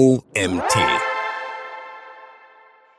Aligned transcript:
OMT. 0.00 0.76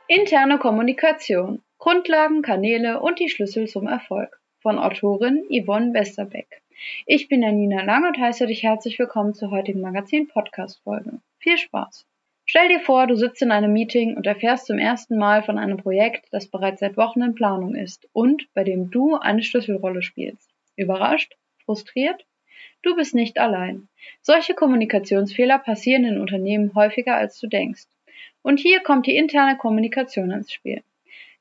Interne 0.06 0.58
Kommunikation. 0.58 1.60
Grundlagen, 1.78 2.42
Kanäle 2.42 3.00
und 3.00 3.18
die 3.18 3.28
Schlüssel 3.28 3.66
zum 3.66 3.88
Erfolg. 3.88 4.40
Von 4.60 4.78
Autorin 4.78 5.42
Yvonne 5.50 5.94
Westerbeck. 5.94 6.62
Ich 7.06 7.26
bin 7.26 7.42
Janina 7.42 7.82
Lang 7.82 8.06
und 8.06 8.18
heiße 8.18 8.46
dich 8.46 8.62
herzlich 8.62 9.00
willkommen 9.00 9.34
zur 9.34 9.50
heutigen 9.50 9.80
Magazin-Podcast-Folge. 9.80 11.18
Viel 11.38 11.58
Spaß! 11.58 12.06
Stell 12.44 12.68
dir 12.68 12.78
vor, 12.78 13.08
du 13.08 13.16
sitzt 13.16 13.42
in 13.42 13.50
einem 13.50 13.72
Meeting 13.72 14.16
und 14.16 14.28
erfährst 14.28 14.66
zum 14.66 14.78
ersten 14.78 15.18
Mal 15.18 15.42
von 15.42 15.58
einem 15.58 15.78
Projekt, 15.78 16.28
das 16.30 16.46
bereits 16.46 16.78
seit 16.78 16.96
Wochen 16.96 17.22
in 17.22 17.34
Planung 17.34 17.74
ist 17.74 18.08
und 18.12 18.46
bei 18.54 18.62
dem 18.62 18.92
du 18.92 19.16
eine 19.16 19.42
Schlüsselrolle 19.42 20.02
spielst. 20.02 20.48
Überrascht? 20.76 21.34
Frustriert? 21.64 22.24
Du 22.82 22.96
bist 22.96 23.14
nicht 23.14 23.38
allein. 23.38 23.88
Solche 24.20 24.54
Kommunikationsfehler 24.54 25.58
passieren 25.58 26.04
in 26.04 26.20
Unternehmen 26.20 26.74
häufiger 26.74 27.14
als 27.14 27.38
du 27.38 27.46
denkst. 27.46 27.86
Und 28.42 28.58
hier 28.58 28.80
kommt 28.80 29.06
die 29.06 29.16
interne 29.16 29.56
Kommunikation 29.56 30.32
ins 30.32 30.52
Spiel. 30.52 30.82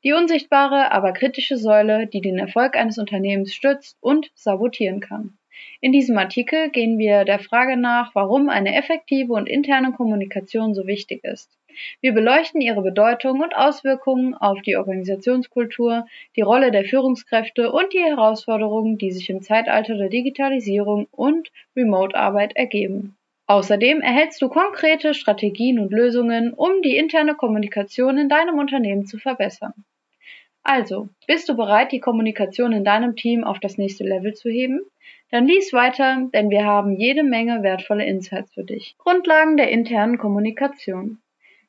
Die 0.04 0.14
unsichtbare, 0.14 0.91
aber 0.91 1.14
kritische 1.14 1.58
Säule, 1.58 2.08
die 2.08 2.22
den 2.22 2.38
Erfolg 2.38 2.76
eines 2.76 2.98
Unternehmens 2.98 3.54
stützt 3.54 3.98
und 4.02 4.31
sabotieren 4.36 5.00
kann. 5.00 5.38
In 5.80 5.92
diesem 5.92 6.18
Artikel 6.18 6.70
gehen 6.70 6.98
wir 6.98 7.26
der 7.26 7.40
Frage 7.40 7.78
nach, 7.78 8.14
warum 8.14 8.50
eine 8.50 8.76
effektive 8.76 9.34
und 9.34 9.48
interne 9.48 9.92
Kommunikation 9.94 10.74
so 10.74 10.86
wichtig 10.88 11.24
ist. 11.24 11.58
Wir 12.02 12.14
beleuchten 12.14 12.62
ihre 12.62 12.82
Bedeutung 12.82 13.42
und 13.42 13.56
Auswirkungen 13.56 14.34
auf 14.34 14.62
die 14.62 14.76
Organisationskultur, 14.76 16.06
die 16.36 16.42
Rolle 16.42 16.72
der 16.72 16.84
Führungskräfte 16.84 17.72
und 17.72 17.94
die 17.94 18.04
Herausforderungen, 18.04 18.98
die 18.98 19.12
sich 19.12 19.30
im 19.30 19.42
Zeitalter 19.42 19.96
der 19.96 20.10
Digitalisierung 20.10 21.08
und 21.12 21.50
Remote-Arbeit 21.76 22.56
ergeben. 22.56 23.16
Außerdem 23.48 24.02
erhältst 24.02 24.42
du 24.42 24.50
konkrete 24.50 25.14
Strategien 25.14 25.80
und 25.80 25.92
Lösungen, 25.92 26.54
um 26.54 26.82
die 26.84 26.96
interne 26.96 27.36
Kommunikation 27.36 28.18
in 28.18 28.30
deinem 28.30 28.59
Unternehmen 28.59 29.06
zu 29.06 29.18
verbessern. 29.18 29.73
Also, 30.64 31.09
bist 31.28 31.50
du 31.50 31.56
bereit, 31.56 31.92
die 31.92 32.00
Kommunikation 32.00 32.72
in 32.72 32.86
deinem 32.86 33.16
Team 33.16 33.44
auf 33.44 33.59
das 33.59 33.78
nächste 33.78 34.03
Level 34.03 34.34
zu 34.36 34.50
heben? 34.50 34.81
Dann 35.32 35.48
lies 35.48 35.72
weiter, 35.72 36.28
denn 36.34 36.50
wir 36.50 36.66
haben 36.66 36.94
jede 36.94 37.24
Menge 37.24 37.64
wertvolle 37.64 38.06
Insights 38.06 38.54
für 38.54 38.66
dich. 38.66 38.96
Grundlagen 38.98 39.56
der 39.56 39.70
internen 39.70 40.18
Kommunikation. 40.18 41.20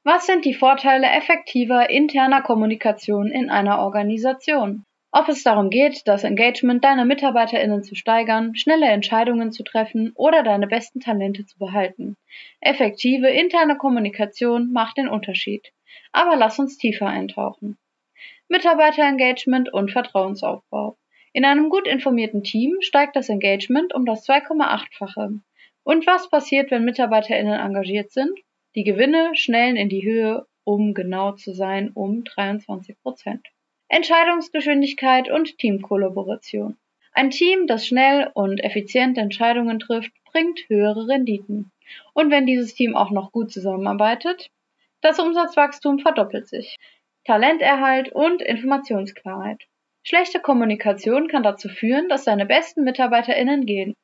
Was 0.03 0.27
sind 0.27 0.45
die 0.45 0.55
Vorteile 0.55 1.07
effektiver 1.07 1.89
interner 1.89 2.43
Kommunikation 2.43 3.31
in 3.31 3.51
einer 3.51 3.79
Organisation? 3.79 4.85
Ob 5.13 5.29
es 5.29 5.45
darum 5.45 5.71
geht, 5.71 6.09
das 6.09 6.25
Engagement 6.25 6.83
deiner 6.83 7.05
MitarbeiterInnen 7.05 7.85
zu 7.85 7.95
steigern, 7.95 8.57
schnelle 8.57 8.87
Entscheidungen 8.87 9.53
zu 9.53 9.63
treffen 9.63 10.11
oder 10.17 10.43
deine 10.43 10.67
besten 10.67 10.99
Talente 10.99 11.47
zu 11.47 11.57
behalten. 11.59 12.17
Effektive 12.61 13.29
interne 13.29 13.77
Kommunikation 13.77 14.73
macht 14.73 14.97
den 14.97 15.09
Unterschied. 15.09 15.71
Aber 16.11 16.35
lass 16.35 16.59
uns 16.59 16.79
tiefer 16.79 17.07
eintauchen. 17.07 17.77
Mitarbeiterengagement 18.49 19.73
und 19.73 19.93
Vertrauensaufbau. 19.93 20.97
In 21.35 21.47
einem 21.47 21.71
gut 21.71 21.89
informierten 21.89 22.43
Team 22.43 22.77
steigt 22.81 23.17
das 23.17 23.31
Engagement 23.31 23.95
um 23.95 24.05
das 24.05 24.29
2,8-fache. 24.29 25.41
Und 25.83 26.07
was 26.07 26.29
passiert, 26.29 26.71
wenn 26.71 26.85
MitarbeiterInnen 26.85 27.59
engagiert 27.59 28.13
sind? 28.13 28.39
Die 28.75 28.85
Gewinne 28.85 29.31
schnellen 29.35 29.77
in 29.77 29.89
die 29.89 30.05
Höhe, 30.05 30.47
um 30.65 30.93
genau 30.93 31.33
zu 31.33 31.55
sein, 31.55 31.91
um 31.95 32.25
23 32.25 33.01
Prozent. 33.01 33.47
Entscheidungsgeschwindigkeit 33.89 35.31
und 35.31 35.59
Teamkollaboration. 35.59 36.77
Ein 37.13 37.31
Team, 37.31 37.67
das 37.67 37.87
schnell 37.87 38.31
und 38.35 38.63
effizient 38.63 39.19
Entscheidungen 39.19 39.79
trifft, 39.79 40.13
bringt 40.25 40.61
höhere 40.69 41.09
Renditen. 41.09 41.73
Und 42.15 42.31
wenn 42.31 42.47
dieses 42.47 42.75
Team 42.75 42.97
auch 42.97 43.11
noch 43.11 43.33
gut 43.33 43.51
zusammenarbeitet, 43.51 44.51
das 45.01 45.19
Umsatzwachstum 45.19 45.99
verdoppelt 45.99 46.47
sich. 46.47 46.77
Talenterhalt 47.25 48.13
und 48.13 48.41
Informationsklarheit. 48.41 49.67
Schlechte 50.05 50.41
Kommunikation 50.41 51.29
kann 51.29 51.43
dazu 51.43 51.69
führen, 51.69 52.09
dass 52.09 52.25
deine 52.25 52.47
besten 52.47 52.85
MitarbeiterInnen 52.85 53.67
gehen. 53.67 53.95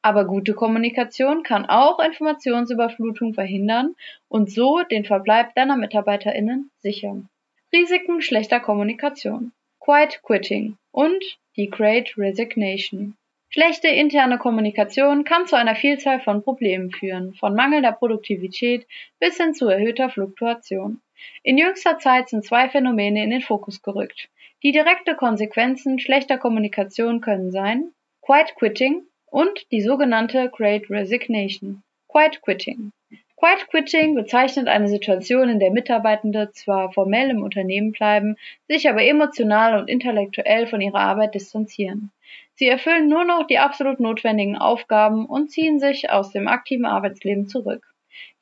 Aber 0.00 0.24
gute 0.24 0.54
Kommunikation 0.54 1.42
kann 1.42 1.66
auch 1.66 1.98
Informationsüberflutung 1.98 3.34
verhindern 3.34 3.94
und 4.28 4.50
so 4.50 4.82
den 4.82 5.04
Verbleib 5.04 5.54
deiner 5.54 5.76
MitarbeiterInnen 5.76 6.70
sichern. 6.78 7.28
Risiken 7.72 8.20
schlechter 8.20 8.60
Kommunikation. 8.60 9.52
Quiet 9.80 10.20
Quitting 10.22 10.76
und 10.92 11.22
die 11.56 11.70
Great 11.70 12.16
Resignation. 12.16 13.16
Schlechte 13.48 13.88
interne 13.88 14.38
Kommunikation 14.38 15.24
kann 15.24 15.46
zu 15.46 15.56
einer 15.56 15.74
Vielzahl 15.74 16.20
von 16.20 16.42
Problemen 16.42 16.90
führen, 16.90 17.34
von 17.34 17.54
mangelnder 17.54 17.92
Produktivität 17.92 18.86
bis 19.18 19.36
hin 19.36 19.54
zu 19.54 19.68
erhöhter 19.68 20.08
Fluktuation. 20.08 21.00
In 21.42 21.58
jüngster 21.58 21.98
Zeit 21.98 22.28
sind 22.28 22.44
zwei 22.44 22.68
Phänomene 22.68 23.22
in 23.22 23.30
den 23.30 23.42
Fokus 23.42 23.82
gerückt. 23.82 24.28
Die 24.64 24.70
direkte 24.70 25.16
Konsequenzen 25.16 25.98
schlechter 25.98 26.38
Kommunikation 26.38 27.20
können 27.20 27.50
sein 27.50 27.90
Quiet 28.20 28.54
Quitting 28.54 29.02
und 29.26 29.66
die 29.72 29.80
sogenannte 29.80 30.50
Great 30.50 30.88
Resignation. 30.88 31.82
Quiet 32.06 32.40
Quitting. 32.42 32.92
Quiet 33.36 33.66
Quitting 33.68 34.14
bezeichnet 34.14 34.68
eine 34.68 34.86
Situation, 34.86 35.48
in 35.48 35.58
der 35.58 35.72
Mitarbeitende 35.72 36.52
zwar 36.52 36.92
formell 36.92 37.30
im 37.30 37.42
Unternehmen 37.42 37.90
bleiben, 37.90 38.36
sich 38.68 38.88
aber 38.88 39.02
emotional 39.02 39.80
und 39.80 39.88
intellektuell 39.88 40.68
von 40.68 40.80
ihrer 40.80 41.00
Arbeit 41.00 41.34
distanzieren. 41.34 42.12
Sie 42.54 42.68
erfüllen 42.68 43.08
nur 43.08 43.24
noch 43.24 43.48
die 43.48 43.58
absolut 43.58 43.98
notwendigen 43.98 44.56
Aufgaben 44.56 45.26
und 45.26 45.50
ziehen 45.50 45.80
sich 45.80 46.10
aus 46.10 46.30
dem 46.30 46.46
aktiven 46.46 46.84
Arbeitsleben 46.84 47.48
zurück. 47.48 47.91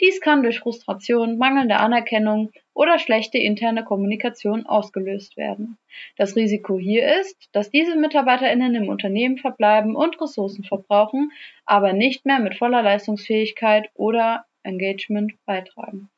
Dies 0.01 0.21
kann 0.21 0.43
durch 0.43 0.61
Frustration, 0.61 1.39
mangelnde 1.39 1.77
Anerkennung 1.77 2.51
oder 2.75 2.99
schlechte 2.99 3.39
interne 3.39 3.85
Kommunikation 3.85 4.67
ausgelöst 4.67 5.37
werden. 5.37 5.79
Das 6.17 6.37
Risiko 6.37 6.79
hier 6.79 7.21
ist, 7.21 7.49
dass 7.53 7.71
diese 7.71 7.97
Mitarbeiterinnen 7.97 8.75
im 8.75 8.89
Unternehmen 8.89 9.39
verbleiben 9.39 9.95
und 9.95 10.21
Ressourcen 10.21 10.65
verbrauchen, 10.65 11.33
aber 11.67 11.93
nicht 11.93 12.27
mehr 12.27 12.39
mit 12.39 12.57
voller 12.57 12.83
Leistungsfähigkeit 12.83 13.91
oder 13.95 14.45
Engagement 14.63 15.33
beitragen. 15.45 16.09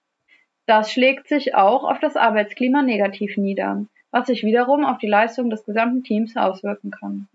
Das 0.66 0.92
schlägt 0.92 1.28
sich 1.28 1.54
auch 1.54 1.84
auf 1.84 1.98
das 1.98 2.16
Arbeitsklima 2.16 2.82
negativ 2.82 3.36
nieder, 3.36 3.84
was 4.10 4.28
sich 4.28 4.44
wiederum 4.44 4.84
auf 4.84 4.98
die 4.98 5.08
Leistung 5.08 5.50
des 5.50 5.64
gesamten 5.64 6.04
Teams 6.04 6.36
auswirken 6.36 6.90
kann. 6.90 7.28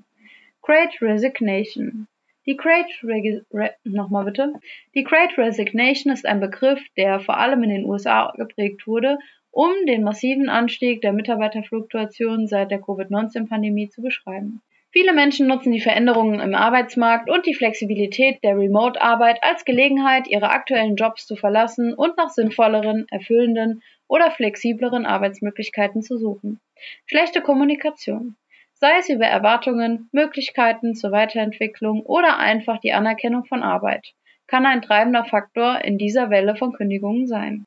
Great 0.62 1.02
Resignation 1.02 2.08
die 2.48 2.56
Great 2.56 2.88
Regi 3.04 3.42
Re 3.54 3.76
nochmal 3.84 4.26
bitte. 4.26 4.54
Die 4.96 5.04
Great 5.04 5.38
Resignation 5.38 6.14
ist 6.14 6.26
ein 6.26 6.40
Begriff, 6.40 6.82
der 6.96 7.20
vor 7.20 7.38
allem 7.38 7.62
in 7.64 7.70
den 7.70 7.86
USA 7.86 8.34
geprägt 8.38 8.88
wurde, 8.88 9.20
um 9.52 9.72
den 9.86 10.04
massiven 10.04 10.50
Anstieg 10.50 11.02
der 11.02 11.14
Mitarbeiterfluktuation 11.14 12.48
seit 12.48 12.72
der 12.72 12.80
Covid-19-Pandemie 12.80 13.90
zu 13.90 14.02
beschreiben. 14.02 14.62
Viele 14.92 15.14
Menschen 15.14 15.48
nutzen 15.48 15.74
die 15.74 15.82
Veränderungen 15.82 16.40
im 16.40 16.56
Arbeitsmarkt 16.56 17.30
und 17.30 17.46
die 17.46 17.54
Flexibilität 17.54 18.42
der 18.44 18.58
Remote-Arbeit 18.58 19.44
als 19.44 19.66
Gelegenheit, 19.66 20.28
ihre 20.28 20.50
aktuellen 20.50 20.96
Jobs 20.96 21.28
zu 21.28 21.36
verlassen 21.36 21.94
und 21.94 22.16
nach 22.18 22.30
sinnvolleren, 22.30 23.06
erfüllenden 23.12 23.84
oder 24.08 24.32
flexibleren 24.32 25.06
Arbeitsmöglichkeiten 25.06 26.02
zu 26.02 26.18
suchen. 26.18 26.62
Schlechte 27.06 27.42
Kommunikation 27.42 28.38
sei 28.80 29.00
es 29.00 29.10
über 29.10 29.26
Erwartungen, 29.26 30.08
Möglichkeiten 30.12 30.94
zur 30.94 31.12
Weiterentwicklung 31.12 32.02
oder 32.02 32.38
einfach 32.38 32.80
die 32.80 32.94
Anerkennung 32.94 33.46
von 33.46 33.64
Arbeit, 33.64 34.14
kann 34.46 34.66
ein 34.66 34.84
treibender 34.84 35.26
Faktor 35.26 35.84
in 35.84 35.98
dieser 35.98 36.30
Welle 36.30 36.56
von 36.56 36.74
Kündigungen 36.74 37.28
sein. 37.28 37.66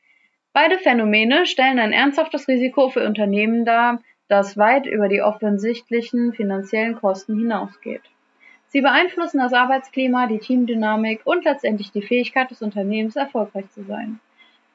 Beide 0.52 0.78
Phänomene 0.78 1.46
stellen 1.46 1.78
ein 1.78 1.92
ernsthaftes 1.92 2.46
Risiko 2.48 2.90
für 2.90 3.06
Unternehmen 3.06 3.64
dar, 3.64 4.00
das 4.28 4.56
weit 4.56 4.86
über 4.86 5.08
die 5.08 5.22
offensichtlichen 5.22 6.32
finanziellen 6.32 6.94
Kosten 6.94 7.36
hinausgeht. 7.36 8.02
Sie 8.68 8.80
beeinflussen 8.80 9.38
das 9.38 9.52
Arbeitsklima, 9.52 10.28
die 10.28 10.38
Teamdynamik 10.38 11.22
und 11.24 11.44
letztendlich 11.44 11.90
die 11.90 12.02
Fähigkeit 12.02 12.52
des 12.52 12.62
Unternehmens, 12.62 13.16
erfolgreich 13.16 13.68
zu 13.70 13.82
sein. 13.82 14.20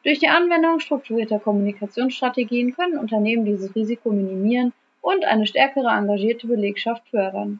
Durch 0.03 0.19
die 0.19 0.27
Anwendung 0.27 0.81
strukturierter 0.81 1.39
Kommunikationsstrategien 1.39 2.75
können 2.75 2.97
Unternehmen 2.97 3.45
dieses 3.45 3.73
Risiko 3.73 4.11
minimieren 4.11 4.73
und 5.05 5.23
eine 5.23 5.45
stärkere 5.45 5.89
engagierte 5.89 6.47
Belegschaft 6.47 7.07
fördern. 7.09 7.59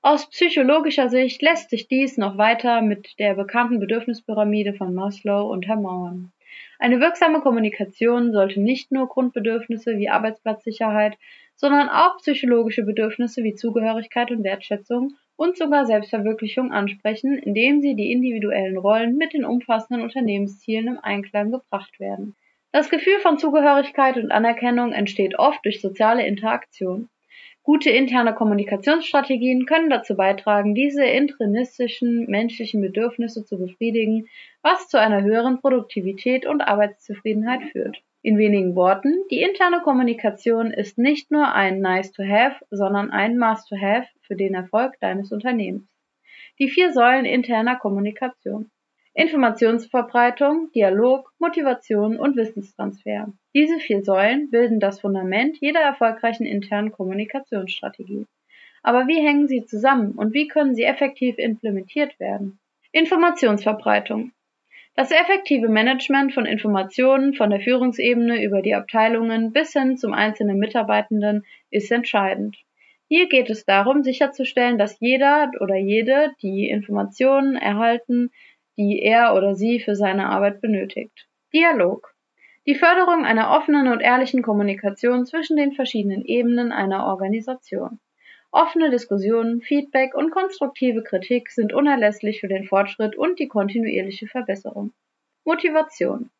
Aus 0.00 0.30
psychologischer 0.30 1.10
Sicht 1.10 1.42
lässt 1.42 1.68
sich 1.68 1.88
dies 1.88 2.16
noch 2.16 2.38
weiter 2.38 2.80
mit 2.80 3.18
der 3.18 3.34
bekannten 3.34 3.80
Bedürfnispyramide 3.80 4.72
von 4.72 4.94
Maslow 4.94 5.50
untermauern. 5.52 6.32
Eine 6.78 6.98
wirksame 6.98 7.42
Kommunikation 7.42 8.32
sollte 8.32 8.62
nicht 8.62 8.92
nur 8.92 9.08
Grundbedürfnisse 9.08 9.98
wie 9.98 10.08
Arbeitsplatzsicherheit, 10.08 11.18
sondern 11.54 11.90
auch 11.90 12.16
psychologische 12.16 12.82
Bedürfnisse 12.82 13.44
wie 13.44 13.54
Zugehörigkeit 13.54 14.30
und 14.30 14.42
Wertschätzung 14.42 15.12
und 15.36 15.58
sogar 15.58 15.84
Selbstverwirklichung 15.84 16.72
ansprechen, 16.72 17.36
indem 17.36 17.82
sie 17.82 17.94
die 17.94 18.10
individuellen 18.10 18.78
Rollen 18.78 19.18
mit 19.18 19.34
den 19.34 19.44
umfassenden 19.44 20.02
Unternehmenszielen 20.02 20.88
im 20.88 20.98
Einklang 20.98 21.50
gebracht 21.50 22.00
werden. 22.00 22.36
Das 22.72 22.88
Gefühl 22.88 23.18
von 23.20 23.38
Zugehörigkeit 23.38 24.16
und 24.16 24.30
Anerkennung 24.30 24.92
entsteht 24.92 25.38
oft 25.38 25.64
durch 25.64 25.80
soziale 25.80 26.24
Interaktion. 26.24 27.08
Gute 27.64 27.90
interne 27.90 28.32
Kommunikationsstrategien 28.32 29.66
können 29.66 29.90
dazu 29.90 30.16
beitragen, 30.16 30.74
diese 30.74 31.04
intrinistischen 31.04 32.26
menschlichen 32.26 32.80
Bedürfnisse 32.80 33.44
zu 33.44 33.58
befriedigen, 33.58 34.28
was 34.62 34.88
zu 34.88 34.98
einer 34.98 35.22
höheren 35.22 35.60
Produktivität 35.60 36.46
und 36.46 36.62
Arbeitszufriedenheit 36.62 37.64
führt. 37.72 38.02
In 38.22 38.38
wenigen 38.38 38.76
Worten, 38.76 39.14
die 39.30 39.42
interne 39.42 39.80
Kommunikation 39.80 40.70
ist 40.70 40.96
nicht 40.96 41.30
nur 41.30 41.52
ein 41.52 41.80
Nice 41.80 42.12
to 42.12 42.22
have, 42.22 42.56
sondern 42.70 43.10
ein 43.10 43.36
Must 43.36 43.68
to 43.68 43.76
have 43.76 44.06
für 44.22 44.36
den 44.36 44.54
Erfolg 44.54 44.98
deines 45.00 45.32
Unternehmens. 45.32 45.88
Die 46.58 46.68
vier 46.68 46.92
Säulen 46.92 47.24
interner 47.24 47.76
Kommunikation. 47.76 48.70
Informationsverbreitung, 49.14 50.70
Dialog, 50.72 51.32
Motivation 51.38 52.16
und 52.16 52.36
Wissenstransfer. 52.36 53.32
Diese 53.54 53.80
vier 53.80 54.04
Säulen 54.04 54.50
bilden 54.50 54.78
das 54.78 55.00
Fundament 55.00 55.56
jeder 55.60 55.80
erfolgreichen 55.80 56.46
internen 56.46 56.92
Kommunikationsstrategie. 56.92 58.26
Aber 58.82 59.08
wie 59.08 59.20
hängen 59.20 59.48
sie 59.48 59.64
zusammen 59.64 60.12
und 60.12 60.32
wie 60.32 60.46
können 60.46 60.74
sie 60.74 60.84
effektiv 60.84 61.38
implementiert 61.38 62.18
werden? 62.20 62.60
Informationsverbreitung. 62.92 64.32
Das 64.94 65.10
effektive 65.10 65.68
Management 65.68 66.32
von 66.32 66.46
Informationen 66.46 67.34
von 67.34 67.50
der 67.50 67.60
Führungsebene 67.60 68.42
über 68.44 68.62
die 68.62 68.74
Abteilungen 68.74 69.52
bis 69.52 69.72
hin 69.72 69.96
zum 69.96 70.12
einzelnen 70.12 70.58
Mitarbeitenden 70.58 71.44
ist 71.70 71.90
entscheidend. 71.90 72.56
Hier 73.08 73.28
geht 73.28 73.50
es 73.50 73.64
darum, 73.64 74.04
sicherzustellen, 74.04 74.78
dass 74.78 75.00
jeder 75.00 75.50
oder 75.60 75.74
jede 75.74 76.32
die 76.42 76.68
Informationen 76.68 77.56
erhalten, 77.56 78.30
die 78.80 79.02
er 79.02 79.34
oder 79.34 79.54
sie 79.54 79.78
für 79.78 79.94
seine 79.94 80.30
Arbeit 80.30 80.62
benötigt. 80.62 81.28
Dialog. 81.52 82.14
Die 82.66 82.74
Förderung 82.74 83.26
einer 83.26 83.50
offenen 83.50 83.88
und 83.88 84.00
ehrlichen 84.00 84.40
Kommunikation 84.42 85.26
zwischen 85.26 85.58
den 85.58 85.72
verschiedenen 85.72 86.24
Ebenen 86.24 86.72
einer 86.72 87.04
Organisation. 87.04 88.00
Offene 88.50 88.88
Diskussionen, 88.88 89.60
Feedback 89.60 90.14
und 90.14 90.30
konstruktive 90.30 91.02
Kritik 91.02 91.50
sind 91.50 91.74
unerlässlich 91.74 92.40
für 92.40 92.48
den 92.48 92.64
Fortschritt 92.64 93.18
und 93.18 93.38
die 93.38 93.48
kontinuierliche 93.48 94.26
Verbesserung. 94.28 94.92
Motivation. 95.44 96.30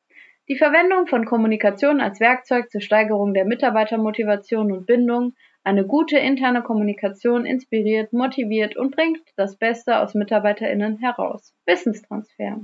Die 0.48 0.56
Verwendung 0.56 1.08
von 1.08 1.26
Kommunikation 1.26 2.00
als 2.00 2.20
Werkzeug 2.20 2.70
zur 2.70 2.80
Steigerung 2.80 3.34
der 3.34 3.44
Mitarbeitermotivation 3.44 4.72
und 4.72 4.86
Bindung 4.86 5.34
eine 5.62 5.86
gute 5.86 6.18
interne 6.18 6.62
Kommunikation 6.62 7.44
inspiriert, 7.44 8.12
motiviert 8.12 8.76
und 8.76 8.94
bringt 8.94 9.20
das 9.36 9.56
Beste 9.56 9.98
aus 9.98 10.14
MitarbeiterInnen 10.14 10.98
heraus. 10.98 11.54
Wissenstransfer. 11.66 12.60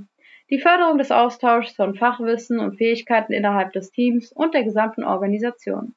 Die 0.49 0.59
Förderung 0.59 0.97
des 0.97 1.11
Austauschs 1.11 1.75
von 1.75 1.95
Fachwissen 1.95 2.59
und 2.59 2.77
Fähigkeiten 2.77 3.33
innerhalb 3.33 3.73
des 3.73 3.91
Teams 3.91 4.31
und 4.31 4.53
der 4.53 4.63
gesamten 4.63 5.03
Organisation. 5.03 5.93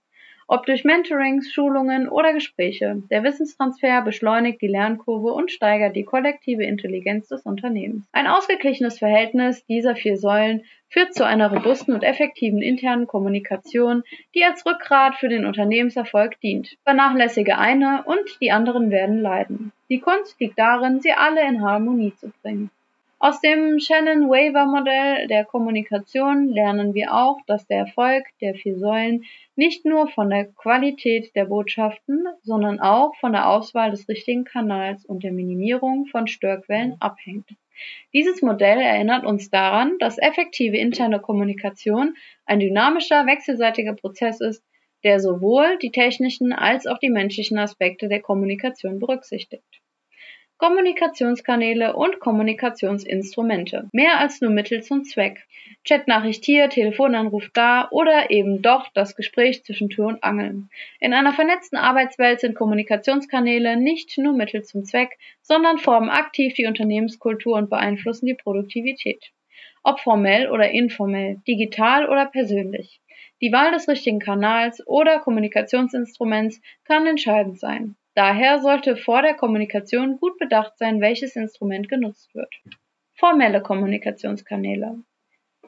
Ob 0.52 0.66
durch 0.66 0.82
Mentorings, 0.82 1.52
Schulungen 1.52 2.08
oder 2.08 2.32
Gespräche, 2.32 3.04
der 3.08 3.22
Wissenstransfer 3.22 4.02
beschleunigt 4.02 4.60
die 4.60 4.66
Lernkurve 4.66 5.32
und 5.32 5.52
steigert 5.52 5.94
die 5.94 6.02
kollektive 6.02 6.64
Intelligenz 6.64 7.28
des 7.28 7.42
Unternehmens. 7.42 8.04
Ein 8.10 8.26
ausgeglichenes 8.26 8.98
Verhältnis 8.98 9.64
dieser 9.66 9.94
vier 9.94 10.16
Säulen 10.16 10.64
führt 10.88 11.14
zu 11.14 11.24
einer 11.24 11.52
robusten 11.52 11.94
und 11.94 12.02
effektiven 12.02 12.62
internen 12.62 13.06
Kommunikation, 13.06 14.02
die 14.34 14.42
als 14.42 14.66
Rückgrat 14.66 15.14
für 15.14 15.28
den 15.28 15.46
Unternehmenserfolg 15.46 16.40
dient. 16.40 16.76
Vernachlässige 16.82 17.56
eine 17.56 18.02
und 18.04 18.40
die 18.40 18.50
anderen 18.50 18.90
werden 18.90 19.20
leiden. 19.20 19.70
Die 19.88 20.00
Kunst 20.00 20.40
liegt 20.40 20.58
darin, 20.58 20.98
sie 20.98 21.12
alle 21.12 21.46
in 21.46 21.62
Harmonie 21.62 22.12
zu 22.16 22.32
bringen. 22.42 22.70
Aus 23.22 23.38
dem 23.42 23.78
Shannon-Waver-Modell 23.78 25.26
der 25.26 25.44
Kommunikation 25.44 26.48
lernen 26.48 26.94
wir 26.94 27.14
auch, 27.14 27.36
dass 27.46 27.66
der 27.66 27.80
Erfolg 27.80 28.24
der 28.40 28.54
vier 28.54 28.78
Säulen 28.78 29.26
nicht 29.56 29.84
nur 29.84 30.08
von 30.08 30.30
der 30.30 30.46
Qualität 30.46 31.36
der 31.36 31.44
Botschaften, 31.44 32.24
sondern 32.40 32.80
auch 32.80 33.14
von 33.16 33.32
der 33.32 33.50
Auswahl 33.50 33.90
des 33.90 34.08
richtigen 34.08 34.44
Kanals 34.44 35.04
und 35.04 35.22
der 35.22 35.32
Minimierung 35.32 36.06
von 36.06 36.28
Störquellen 36.28 36.96
abhängt. 36.98 37.50
Dieses 38.14 38.40
Modell 38.40 38.80
erinnert 38.80 39.26
uns 39.26 39.50
daran, 39.50 39.98
dass 39.98 40.16
effektive 40.16 40.78
interne 40.78 41.20
Kommunikation 41.20 42.16
ein 42.46 42.58
dynamischer, 42.58 43.26
wechselseitiger 43.26 43.96
Prozess 43.96 44.40
ist, 44.40 44.64
der 45.04 45.20
sowohl 45.20 45.76
die 45.76 45.90
technischen 45.90 46.54
als 46.54 46.86
auch 46.86 46.98
die 46.98 47.10
menschlichen 47.10 47.58
Aspekte 47.58 48.08
der 48.08 48.22
Kommunikation 48.22 48.98
berücksichtigt. 48.98 49.79
Kommunikationskanäle 50.60 51.96
und 51.96 52.20
Kommunikationsinstrumente. 52.20 53.88
Mehr 53.94 54.18
als 54.18 54.42
nur 54.42 54.50
Mittel 54.50 54.82
zum 54.82 55.04
Zweck. 55.04 55.46
Chatnachricht 55.88 56.44
hier, 56.44 56.68
Telefonanruf 56.68 57.48
da 57.54 57.88
oder 57.90 58.30
eben 58.30 58.60
doch 58.60 58.88
das 58.92 59.16
Gespräch 59.16 59.64
zwischen 59.64 59.88
Tür 59.88 60.08
und 60.08 60.22
Angeln. 60.22 60.68
In 61.00 61.14
einer 61.14 61.32
vernetzten 61.32 61.78
Arbeitswelt 61.78 62.40
sind 62.40 62.56
Kommunikationskanäle 62.56 63.78
nicht 63.78 64.18
nur 64.18 64.34
Mittel 64.34 64.62
zum 64.62 64.84
Zweck, 64.84 65.16
sondern 65.40 65.78
formen 65.78 66.10
aktiv 66.10 66.52
die 66.52 66.66
Unternehmenskultur 66.66 67.56
und 67.56 67.70
beeinflussen 67.70 68.26
die 68.26 68.34
Produktivität. 68.34 69.30
Ob 69.82 70.00
formell 70.00 70.50
oder 70.50 70.70
informell, 70.72 71.40
digital 71.48 72.06
oder 72.06 72.26
persönlich. 72.26 73.00
Die 73.40 73.50
Wahl 73.50 73.72
des 73.72 73.88
richtigen 73.88 74.18
Kanals 74.18 74.86
oder 74.86 75.20
Kommunikationsinstruments 75.20 76.60
kann 76.84 77.06
entscheidend 77.06 77.58
sein. 77.58 77.96
Daher 78.14 78.60
sollte 78.60 78.96
vor 78.96 79.22
der 79.22 79.34
Kommunikation 79.34 80.18
gut 80.18 80.38
bedacht 80.38 80.76
sein, 80.78 81.00
welches 81.00 81.36
Instrument 81.36 81.88
genutzt 81.88 82.34
wird. 82.34 82.52
Formelle 83.14 83.62
Kommunikationskanäle. 83.62 85.02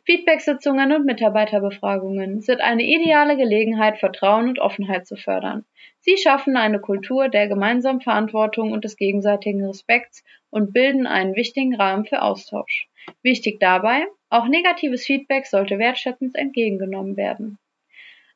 Feedbacksitzungen 0.04 0.92
und 0.92 1.06
Mitarbeiterbefragungen 1.06 2.40
sind 2.40 2.60
eine 2.60 2.82
ideale 2.82 3.36
Gelegenheit, 3.36 3.98
Vertrauen 3.98 4.48
und 4.48 4.58
Offenheit 4.58 5.06
zu 5.06 5.14
fördern. 5.14 5.64
Sie 6.00 6.16
schaffen 6.16 6.56
eine 6.56 6.80
Kultur 6.80 7.28
der 7.28 7.46
gemeinsamen 7.46 8.00
Verantwortung 8.00 8.72
und 8.72 8.82
des 8.82 8.96
gegenseitigen 8.96 9.64
Respekts 9.64 10.24
und 10.50 10.72
bilden 10.72 11.06
einen 11.06 11.36
wichtigen 11.36 11.76
Rahmen 11.76 12.04
für 12.04 12.22
Austausch. 12.22 12.88
Wichtig 13.22 13.60
dabei, 13.60 14.06
auch 14.28 14.48
negatives 14.48 15.06
Feedback 15.06 15.46
sollte 15.46 15.78
wertschätzend 15.78 16.34
entgegengenommen 16.34 17.16
werden. 17.16 17.58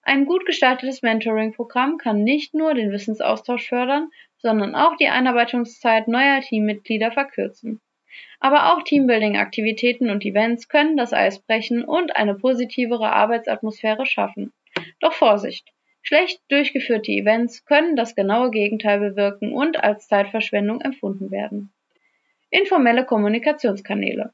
Ein 0.09 0.25
gut 0.25 0.47
gestaltetes 0.47 1.03
Mentoring-Programm 1.03 1.99
kann 1.99 2.23
nicht 2.23 2.55
nur 2.55 2.75
den 2.75 2.93
Wissensaustausch 2.93 3.69
fördern, 3.69 4.09
sondern 4.39 4.77
auch 4.77 4.97
die 4.97 5.09
Einarbeitungszeit 5.09 6.07
neuer 6.07 6.41
Teammitglieder 6.43 7.11
verkürzen. 7.11 7.81
Aber 8.39 8.73
auch 8.73 8.85
Teambuilding-Aktivitäten 8.85 10.09
und 10.09 10.25
Events 10.25 10.69
können 10.69 10.97
das 10.97 11.13
Eis 11.13 11.41
brechen 11.41 11.83
und 11.83 12.15
eine 12.15 12.37
positivere 12.37 13.13
Arbeitsatmosphäre 13.13 14.07
schaffen. 14.07 14.53
Doch 15.01 15.13
Vorsicht! 15.13 15.73
Schlecht 16.03 16.41
durchgeführte 16.51 17.11
Events 17.11 17.65
können 17.65 17.97
das 17.97 18.15
genaue 18.15 18.53
Gegenteil 18.53 19.01
bewirken 19.01 19.53
und 19.53 19.83
als 19.83 20.07
Zeitverschwendung 20.07 20.83
empfunden 20.83 21.33
werden. 21.33 21.73
Informelle 22.51 23.05
Kommunikationskanäle 23.05 24.33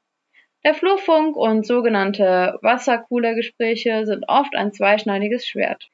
der 0.64 0.75
Flurfunk 0.75 1.37
und 1.37 1.67
sogenannte 1.67 2.59
Wassercooler-Gespräche 2.62 4.06
sind 4.06 4.25
oft 4.28 4.54
ein 4.54 4.73
zweischneidiges 4.73 5.47
Schwert. 5.47 5.90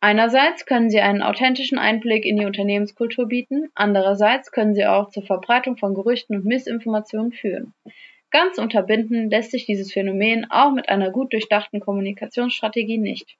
Einerseits 0.00 0.66
können 0.66 0.90
sie 0.90 1.00
einen 1.00 1.22
authentischen 1.22 1.78
Einblick 1.78 2.24
in 2.24 2.36
die 2.36 2.44
Unternehmenskultur 2.44 3.28
bieten, 3.28 3.70
andererseits 3.74 4.50
können 4.50 4.74
sie 4.74 4.84
auch 4.84 5.10
zur 5.10 5.22
Verbreitung 5.22 5.76
von 5.76 5.94
Gerüchten 5.94 6.34
und 6.34 6.44
Missinformationen 6.44 7.32
führen. 7.32 7.72
Ganz 8.32 8.58
unterbinden 8.58 9.30
lässt 9.30 9.52
sich 9.52 9.66
dieses 9.66 9.92
Phänomen 9.92 10.50
auch 10.50 10.72
mit 10.72 10.88
einer 10.88 11.10
gut 11.10 11.32
durchdachten 11.32 11.80
Kommunikationsstrategie 11.80 12.98
nicht. 12.98 13.36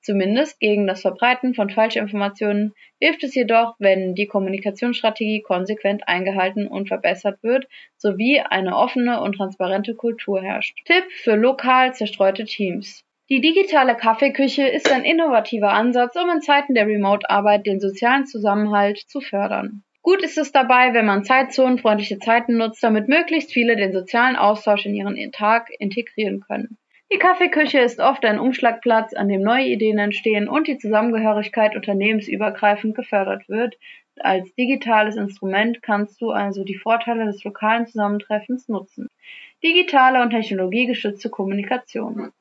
Zumindest 0.00 0.60
gegen 0.60 0.86
das 0.86 1.02
Verbreiten 1.02 1.54
von 1.54 1.70
Falschinformationen 1.70 2.74
hilft 3.00 3.24
es 3.24 3.34
jedoch, 3.34 3.74
wenn 3.78 4.14
die 4.14 4.26
Kommunikationsstrategie 4.26 5.42
konsequent 5.42 6.08
eingehalten 6.08 6.66
und 6.68 6.88
verbessert 6.88 7.42
wird, 7.42 7.66
sowie 7.96 8.40
eine 8.40 8.76
offene 8.76 9.20
und 9.20 9.34
transparente 9.34 9.94
Kultur 9.94 10.42
herrscht. 10.42 10.78
Tipp 10.84 11.04
für 11.10 11.34
lokal 11.34 11.94
zerstreute 11.94 12.44
Teams. 12.44 13.04
Die 13.28 13.40
digitale 13.40 13.96
Kaffeeküche 13.96 14.68
ist 14.68 14.92
ein 14.92 15.04
innovativer 15.04 15.72
Ansatz, 15.72 16.14
um 16.14 16.30
in 16.30 16.40
Zeiten 16.40 16.74
der 16.74 16.86
Remote-Arbeit 16.86 17.66
den 17.66 17.80
sozialen 17.80 18.24
Zusammenhalt 18.24 18.98
zu 18.98 19.20
fördern. 19.20 19.82
Gut 20.02 20.22
ist 20.22 20.38
es 20.38 20.52
dabei, 20.52 20.94
wenn 20.94 21.04
man 21.04 21.24
zeitzonenfreundliche 21.24 22.20
Zeiten 22.20 22.56
nutzt, 22.56 22.80
damit 22.84 23.08
möglichst 23.08 23.52
viele 23.52 23.74
den 23.74 23.92
sozialen 23.92 24.36
Austausch 24.36 24.86
in 24.86 24.94
ihren 24.94 25.32
Tag 25.32 25.68
integrieren 25.80 26.38
können. 26.46 26.78
Die 27.12 27.18
Kaffeeküche 27.18 27.78
ist 27.78 28.00
oft 28.00 28.24
ein 28.24 28.40
Umschlagplatz, 28.40 29.14
an 29.14 29.28
dem 29.28 29.40
neue 29.40 29.66
Ideen 29.66 29.98
entstehen 29.98 30.48
und 30.48 30.66
die 30.66 30.76
Zusammengehörigkeit 30.76 31.76
unternehmensübergreifend 31.76 32.96
gefördert 32.96 33.48
wird. 33.48 33.76
Als 34.18 34.52
digitales 34.56 35.14
Instrument 35.14 35.82
kannst 35.82 36.20
du 36.20 36.30
also 36.30 36.64
die 36.64 36.74
Vorteile 36.74 37.26
des 37.26 37.44
lokalen 37.44 37.86
Zusammentreffens 37.86 38.68
nutzen. 38.68 39.08
Digitale 39.62 40.20
und 40.20 40.30
technologiegestützte 40.30 41.30
Kommunikation. 41.30 42.32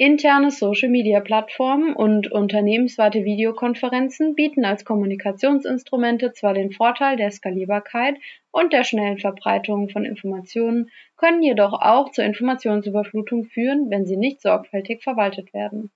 Interne 0.00 0.52
Social-Media-Plattformen 0.52 1.92
und 1.92 2.30
unternehmensweite 2.30 3.24
Videokonferenzen 3.24 4.36
bieten 4.36 4.64
als 4.64 4.84
Kommunikationsinstrumente 4.84 6.32
zwar 6.32 6.54
den 6.54 6.70
Vorteil 6.70 7.16
der 7.16 7.32
Skalierbarkeit 7.32 8.14
und 8.52 8.72
der 8.72 8.84
schnellen 8.84 9.18
Verbreitung 9.18 9.88
von 9.88 10.04
Informationen, 10.04 10.88
können 11.16 11.42
jedoch 11.42 11.72
auch 11.72 12.12
zur 12.12 12.22
Informationsüberflutung 12.22 13.46
führen, 13.46 13.90
wenn 13.90 14.06
sie 14.06 14.16
nicht 14.16 14.40
sorgfältig 14.40 15.02
verwaltet 15.02 15.52
werden. 15.52 15.90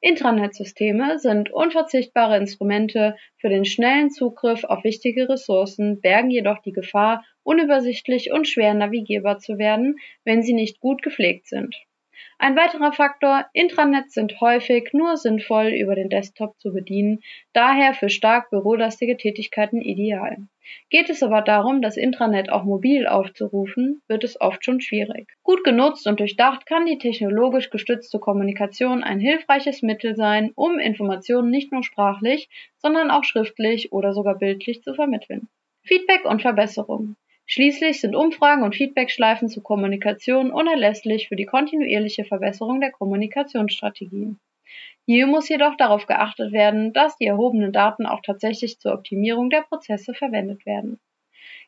Intranetsysteme 0.00 1.20
sind 1.20 1.48
unverzichtbare 1.48 2.38
Instrumente 2.38 3.14
für 3.36 3.50
den 3.50 3.64
schnellen 3.64 4.10
Zugriff 4.10 4.64
auf 4.64 4.82
wichtige 4.82 5.28
Ressourcen, 5.28 6.00
bergen 6.00 6.30
jedoch 6.30 6.58
die 6.58 6.72
Gefahr, 6.72 7.24
unübersichtlich 7.44 8.32
und 8.32 8.48
schwer 8.48 8.74
navigierbar 8.74 9.38
zu 9.38 9.58
werden, 9.58 9.94
wenn 10.24 10.42
sie 10.42 10.54
nicht 10.54 10.80
gut 10.80 11.02
gepflegt 11.02 11.46
sind. 11.46 11.76
Ein 12.38 12.56
weiterer 12.56 12.92
Faktor, 12.92 13.46
Intranets 13.52 14.14
sind 14.14 14.40
häufig 14.40 14.90
nur 14.92 15.16
sinnvoll 15.16 15.68
über 15.68 15.94
den 15.94 16.08
Desktop 16.08 16.58
zu 16.60 16.72
bedienen, 16.72 17.20
daher 17.52 17.94
für 17.94 18.08
stark 18.08 18.50
bürolastige 18.50 19.16
Tätigkeiten 19.16 19.80
ideal. 19.80 20.36
Geht 20.90 21.10
es 21.10 21.22
aber 21.22 21.42
darum, 21.42 21.82
das 21.82 21.96
Intranet 21.96 22.50
auch 22.50 22.64
mobil 22.64 23.06
aufzurufen, 23.06 24.02
wird 24.06 24.22
es 24.24 24.40
oft 24.40 24.64
schon 24.64 24.80
schwierig. 24.80 25.32
Gut 25.42 25.64
genutzt 25.64 26.06
und 26.06 26.20
durchdacht 26.20 26.66
kann 26.66 26.86
die 26.86 26.98
technologisch 26.98 27.70
gestützte 27.70 28.18
Kommunikation 28.18 29.02
ein 29.02 29.20
hilfreiches 29.20 29.82
Mittel 29.82 30.14
sein, 30.14 30.52
um 30.54 30.78
Informationen 30.78 31.50
nicht 31.50 31.72
nur 31.72 31.82
sprachlich, 31.82 32.48
sondern 32.76 33.10
auch 33.10 33.24
schriftlich 33.24 33.92
oder 33.92 34.12
sogar 34.12 34.38
bildlich 34.38 34.82
zu 34.82 34.94
vermitteln. 34.94 35.48
Feedback 35.82 36.24
und 36.24 36.42
Verbesserung. 36.42 37.16
Schließlich 37.50 38.02
sind 38.02 38.14
Umfragen 38.14 38.62
und 38.62 38.76
Feedbackschleifen 38.76 39.48
zur 39.48 39.62
Kommunikation 39.62 40.52
unerlässlich 40.52 41.28
für 41.28 41.36
die 41.36 41.46
kontinuierliche 41.46 42.26
Verbesserung 42.26 42.82
der 42.82 42.92
Kommunikationsstrategien. 42.92 44.38
Hier 45.06 45.26
muss 45.26 45.48
jedoch 45.48 45.74
darauf 45.78 46.04
geachtet 46.04 46.52
werden, 46.52 46.92
dass 46.92 47.16
die 47.16 47.24
erhobenen 47.24 47.72
Daten 47.72 48.04
auch 48.04 48.20
tatsächlich 48.22 48.78
zur 48.78 48.92
Optimierung 48.92 49.48
der 49.48 49.62
Prozesse 49.62 50.12
verwendet 50.12 50.66
werden. 50.66 51.00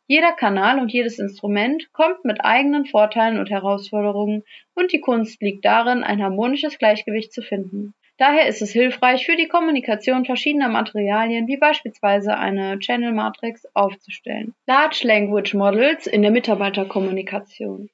Jeder 0.06 0.32
Kanal 0.32 0.80
und 0.80 0.92
jedes 0.92 1.18
Instrument 1.18 1.90
kommt 1.94 2.26
mit 2.26 2.44
eigenen 2.44 2.84
Vorteilen 2.84 3.38
und 3.38 3.48
Herausforderungen 3.48 4.42
und 4.74 4.92
die 4.92 5.00
Kunst 5.00 5.40
liegt 5.40 5.64
darin, 5.64 6.04
ein 6.04 6.22
harmonisches 6.22 6.76
Gleichgewicht 6.76 7.32
zu 7.32 7.40
finden. 7.40 7.94
Daher 8.20 8.48
ist 8.48 8.60
es 8.60 8.70
hilfreich, 8.70 9.24
für 9.24 9.34
die 9.34 9.48
Kommunikation 9.48 10.26
verschiedener 10.26 10.68
Materialien 10.68 11.46
wie 11.48 11.56
beispielsweise 11.56 12.36
eine 12.36 12.78
Channel 12.78 13.14
Matrix 13.14 13.64
aufzustellen. 13.72 14.52
Large 14.66 15.00
Language 15.04 15.54
Models 15.54 16.06
in 16.06 16.20
der 16.20 16.30
Mitarbeiterkommunikation. 16.30 17.88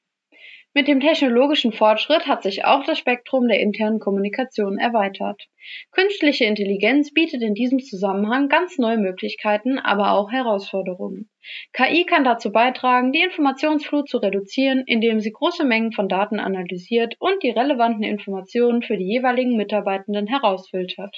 Mit 0.77 0.89
dem 0.89 1.01
technologischen 1.01 1.73
Fortschritt 1.73 2.27
hat 2.27 2.43
sich 2.43 2.67
auch 2.67 2.85
das 2.85 2.99
Spektrum 2.99 3.49
der 3.49 3.61
internen 3.61 3.99
Kommunikation 3.99 4.77
erweitert. 4.77 5.43
Künstliche 5.91 6.45
Intelligenz 6.45 7.15
bietet 7.15 7.41
in 7.41 7.55
diesem 7.55 7.79
Zusammenhang 7.79 8.51
ganz 8.51 8.77
neue 8.77 8.99
Möglichkeiten, 8.99 9.79
aber 9.79 10.13
auch 10.13 10.31
Herausforderungen. 10.31 11.31
KI 11.73 12.05
kann 12.05 12.25
dazu 12.25 12.53
beitragen, 12.53 13.13
die 13.13 13.23
Informationsflut 13.23 14.11
zu 14.11 14.19
reduzieren, 14.19 14.83
indem 14.87 15.21
sie 15.21 15.33
große 15.33 15.65
Mengen 15.65 15.93
von 15.93 16.11
Daten 16.11 16.39
analysiert 16.39 17.15
und 17.21 17.43
die 17.43 17.53
relevanten 17.53 18.03
Informationen 18.03 18.83
für 18.83 18.99
die 18.99 19.11
jeweiligen 19.11 19.57
Mitarbeitenden 19.57 20.27
herausfiltert. 20.27 21.17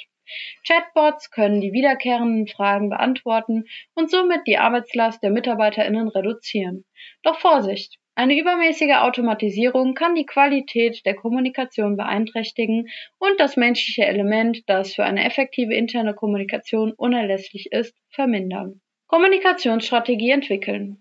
Chatbots 0.65 1.33
können 1.33 1.61
die 1.61 1.73
wiederkehrenden 1.73 2.47
Fragen 2.47 2.91
beantworten 2.91 3.65
und 3.97 4.09
somit 4.09 4.43
die 4.47 4.59
Arbeitslast 4.59 5.21
der 5.21 5.31
Mitarbeiterinnen 5.31 6.07
reduzieren. 6.07 6.85
Doch 7.25 7.41
Vorsicht! 7.41 7.99
Eine 8.19 8.37
übermäßige 8.37 8.97
Automatisierung 8.97 9.95
kann 9.95 10.17
die 10.17 10.27
Qualität 10.27 11.07
der 11.07 11.15
Kommunikation 11.15 11.97
beeinträchtigen 11.97 12.89
und 13.19 13.39
das 13.39 13.57
menschliche 13.57 14.07
Element, 14.07 14.69
das 14.69 14.97
für 14.97 15.05
eine 15.05 15.25
effektive 15.25 15.73
interne 15.73 16.15
Kommunikation 16.15 16.91
unerlässlich 16.91 17.71
ist, 17.71 17.97
vermindern. 18.11 18.81
Kommunikationsstrategie 19.07 20.33
entwickeln. 20.33 20.99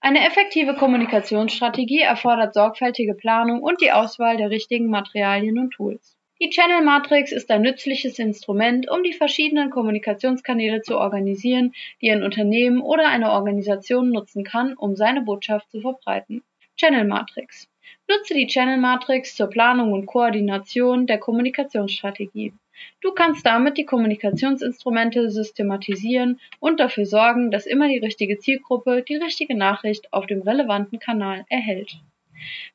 Eine 0.00 0.26
effektive 0.26 0.74
Kommunikationsstrategie 0.76 2.00
erfordert 2.00 2.54
sorgfältige 2.54 3.12
Planung 3.12 3.60
und 3.62 3.82
die 3.82 3.92
Auswahl 3.92 4.38
der 4.38 4.48
richtigen 4.48 4.88
Materialien 4.88 5.58
und 5.58 5.72
Tools. 5.72 6.15
Die 6.38 6.50
Channel 6.50 6.82
Matrix 6.82 7.32
ist 7.32 7.50
ein 7.50 7.62
nützliches 7.62 8.18
Instrument, 8.18 8.90
um 8.90 9.02
die 9.02 9.14
verschiedenen 9.14 9.70
Kommunikationskanäle 9.70 10.82
zu 10.82 10.98
organisieren, 10.98 11.72
die 12.02 12.10
ein 12.10 12.22
Unternehmen 12.22 12.82
oder 12.82 13.08
eine 13.08 13.30
Organisation 13.30 14.10
nutzen 14.10 14.44
kann, 14.44 14.74
um 14.74 14.96
seine 14.96 15.22
Botschaft 15.22 15.70
zu 15.70 15.80
verbreiten. 15.80 16.42
Channel 16.76 17.06
Matrix. 17.06 17.70
Nutze 18.06 18.34
die 18.34 18.48
Channel 18.48 18.76
Matrix 18.76 19.34
zur 19.34 19.46
Planung 19.46 19.94
und 19.94 20.04
Koordination 20.04 21.06
der 21.06 21.16
Kommunikationsstrategie. 21.16 22.52
Du 23.00 23.12
kannst 23.12 23.46
damit 23.46 23.78
die 23.78 23.86
Kommunikationsinstrumente 23.86 25.30
systematisieren 25.30 26.38
und 26.60 26.80
dafür 26.80 27.06
sorgen, 27.06 27.50
dass 27.50 27.64
immer 27.64 27.88
die 27.88 27.96
richtige 27.96 28.38
Zielgruppe 28.38 29.02
die 29.02 29.16
richtige 29.16 29.56
Nachricht 29.56 30.12
auf 30.12 30.26
dem 30.26 30.42
relevanten 30.42 30.98
Kanal 30.98 31.46
erhält. 31.48 31.96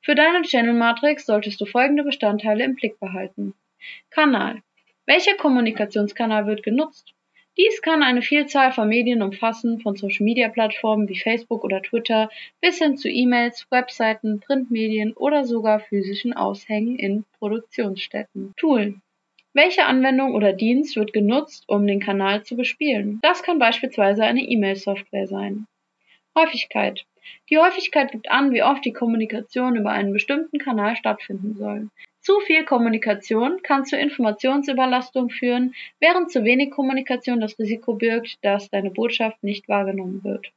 Für 0.01 0.15
deine 0.15 0.41
Channel 0.41 0.73
Matrix 0.73 1.25
solltest 1.25 1.59
du 1.61 1.65
folgende 1.65 2.03
Bestandteile 2.03 2.63
im 2.63 2.75
Blick 2.75 2.99
behalten. 2.99 3.53
Kanal. 4.09 4.61
Welcher 5.05 5.35
Kommunikationskanal 5.35 6.45
wird 6.47 6.63
genutzt? 6.63 7.13
Dies 7.57 7.81
kann 7.81 8.01
eine 8.01 8.21
Vielzahl 8.21 8.71
von 8.71 8.87
Medien 8.87 9.21
umfassen, 9.21 9.81
von 9.81 9.97
Social-Media-Plattformen 9.97 11.09
wie 11.09 11.19
Facebook 11.19 11.65
oder 11.65 11.81
Twitter 11.81 12.29
bis 12.61 12.77
hin 12.77 12.95
zu 12.95 13.09
E-Mails, 13.09 13.67
Webseiten, 13.69 14.39
Printmedien 14.39 15.11
oder 15.13 15.43
sogar 15.43 15.81
physischen 15.81 16.33
Aushängen 16.33 16.97
in 16.97 17.25
Produktionsstätten. 17.39 18.53
Tool. 18.55 19.01
Welche 19.53 19.83
Anwendung 19.83 20.33
oder 20.33 20.53
Dienst 20.53 20.95
wird 20.95 21.11
genutzt, 21.11 21.65
um 21.67 21.85
den 21.85 21.99
Kanal 21.99 22.43
zu 22.43 22.55
bespielen? 22.55 23.19
Das 23.21 23.43
kann 23.43 23.59
beispielsweise 23.59 24.23
eine 24.23 24.43
E-Mail-Software 24.43 25.27
sein. 25.27 25.67
Häufigkeit. 26.37 27.05
Die 27.49 27.57
Häufigkeit 27.57 28.11
gibt 28.11 28.31
an, 28.31 28.51
wie 28.51 28.63
oft 28.63 28.83
die 28.83 28.93
Kommunikation 28.93 29.75
über 29.75 29.91
einen 29.91 30.13
bestimmten 30.13 30.57
Kanal 30.57 30.95
stattfinden 30.95 31.55
soll. 31.55 31.89
Zu 32.19 32.39
viel 32.41 32.65
Kommunikation 32.65 33.61
kann 33.63 33.85
zur 33.85 33.99
Informationsüberlastung 33.99 35.29
führen, 35.29 35.73
während 35.99 36.31
zu 36.31 36.43
wenig 36.43 36.71
Kommunikation 36.71 37.41
das 37.41 37.57
Risiko 37.57 37.93
birgt, 37.93 38.37
dass 38.43 38.69
deine 38.69 38.91
Botschaft 38.91 39.43
nicht 39.43 39.67
wahrgenommen 39.67 40.23
wird. 40.23 40.51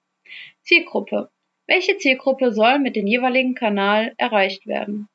Zielgruppe. 0.62 1.30
Welche 1.66 1.96
Zielgruppe 1.96 2.52
soll 2.52 2.78
mit 2.78 2.96
dem 2.96 3.06
jeweiligen 3.06 3.54
Kanal 3.54 4.14
erreicht 4.18 4.66
werden? 4.66 5.08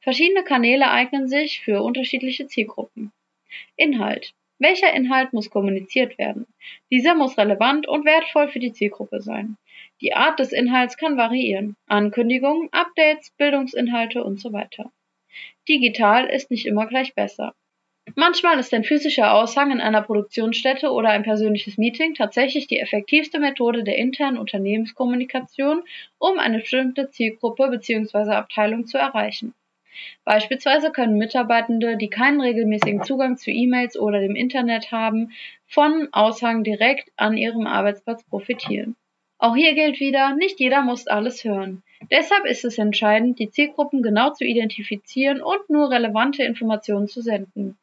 Verschiedene 0.00 0.44
Kanäle 0.44 0.90
eignen 0.90 1.28
sich 1.28 1.60
für 1.60 1.82
unterschiedliche 1.82 2.46
Zielgruppen. 2.46 3.12
Inhalt. 3.76 4.34
Welcher 4.58 4.92
Inhalt 4.92 5.32
muss 5.32 5.50
kommuniziert 5.50 6.16
werden? 6.18 6.46
Dieser 6.90 7.14
muss 7.14 7.36
relevant 7.36 7.86
und 7.86 8.04
wertvoll 8.04 8.48
für 8.48 8.58
die 8.58 8.72
Zielgruppe 8.72 9.20
sein. 9.20 9.56
Die 10.02 10.12
Art 10.12 10.38
des 10.38 10.52
Inhalts 10.52 10.98
kann 10.98 11.16
variieren. 11.16 11.74
Ankündigungen, 11.86 12.68
Updates, 12.70 13.30
Bildungsinhalte 13.38 14.22
und 14.22 14.38
so 14.38 14.52
weiter. 14.52 14.92
Digital 15.68 16.26
ist 16.26 16.50
nicht 16.50 16.66
immer 16.66 16.86
gleich 16.86 17.14
besser. 17.14 17.54
Manchmal 18.14 18.58
ist 18.58 18.72
ein 18.72 18.84
physischer 18.84 19.34
Aushang 19.34 19.72
in 19.72 19.80
einer 19.80 20.02
Produktionsstätte 20.02 20.92
oder 20.92 21.08
ein 21.08 21.24
persönliches 21.24 21.76
Meeting 21.76 22.14
tatsächlich 22.14 22.66
die 22.66 22.78
effektivste 22.78 23.40
Methode 23.40 23.82
der 23.82 23.96
internen 23.96 24.38
Unternehmenskommunikation, 24.38 25.82
um 26.18 26.38
eine 26.38 26.60
bestimmte 26.60 27.10
Zielgruppe 27.10 27.68
bzw. 27.68 28.30
Abteilung 28.32 28.86
zu 28.86 28.98
erreichen. 28.98 29.54
Beispielsweise 30.24 30.92
können 30.92 31.16
Mitarbeitende, 31.18 31.96
die 31.96 32.08
keinen 32.08 32.40
regelmäßigen 32.40 33.02
Zugang 33.02 33.38
zu 33.38 33.50
E-Mails 33.50 33.98
oder 33.98 34.20
dem 34.20 34.36
Internet 34.36 34.92
haben, 34.92 35.32
von 35.66 36.08
Aushang 36.12 36.64
direkt 36.64 37.10
an 37.16 37.36
ihrem 37.36 37.66
Arbeitsplatz 37.66 38.22
profitieren. 38.24 38.94
Auch 39.38 39.54
hier 39.54 39.74
gilt 39.74 40.00
wieder, 40.00 40.34
nicht 40.34 40.60
jeder 40.60 40.82
muss 40.82 41.06
alles 41.06 41.44
hören. 41.44 41.82
Deshalb 42.10 42.46
ist 42.46 42.64
es 42.64 42.78
entscheidend, 42.78 43.38
die 43.38 43.50
Zielgruppen 43.50 44.02
genau 44.02 44.32
zu 44.32 44.44
identifizieren 44.44 45.42
und 45.42 45.68
nur 45.68 45.90
relevante 45.90 46.42
Informationen 46.42 47.06
zu 47.06 47.20
senden. 47.20 47.76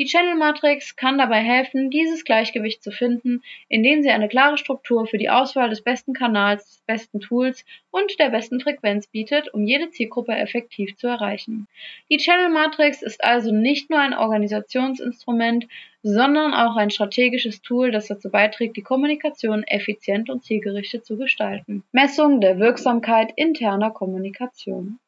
Die 0.00 0.04
Channel 0.04 0.36
Matrix 0.36 0.94
kann 0.94 1.18
dabei 1.18 1.40
helfen, 1.40 1.90
dieses 1.90 2.24
Gleichgewicht 2.24 2.84
zu 2.84 2.92
finden, 2.92 3.42
indem 3.68 4.00
sie 4.00 4.10
eine 4.10 4.28
klare 4.28 4.56
Struktur 4.56 5.08
für 5.08 5.18
die 5.18 5.28
Auswahl 5.28 5.70
des 5.70 5.82
besten 5.82 6.12
Kanals, 6.12 6.64
des 6.66 6.82
besten 6.86 7.18
Tools 7.18 7.64
und 7.90 8.16
der 8.20 8.30
besten 8.30 8.60
Frequenz 8.60 9.08
bietet, 9.08 9.52
um 9.52 9.64
jede 9.64 9.90
Zielgruppe 9.90 10.36
effektiv 10.36 10.96
zu 10.96 11.08
erreichen. 11.08 11.66
Die 12.12 12.18
Channel 12.18 12.48
Matrix 12.48 13.02
ist 13.02 13.24
also 13.24 13.50
nicht 13.52 13.90
nur 13.90 13.98
ein 13.98 14.14
Organisationsinstrument, 14.14 15.66
sondern 16.04 16.54
auch 16.54 16.76
ein 16.76 16.90
strategisches 16.90 17.60
Tool, 17.62 17.90
das 17.90 18.06
dazu 18.06 18.30
beiträgt, 18.30 18.76
die 18.76 18.82
Kommunikation 18.82 19.64
effizient 19.64 20.30
und 20.30 20.44
zielgerichtet 20.44 21.04
zu 21.06 21.16
gestalten. 21.16 21.82
Messung 21.90 22.40
der 22.40 22.60
Wirksamkeit 22.60 23.32
interner 23.34 23.90
Kommunikation. 23.90 25.00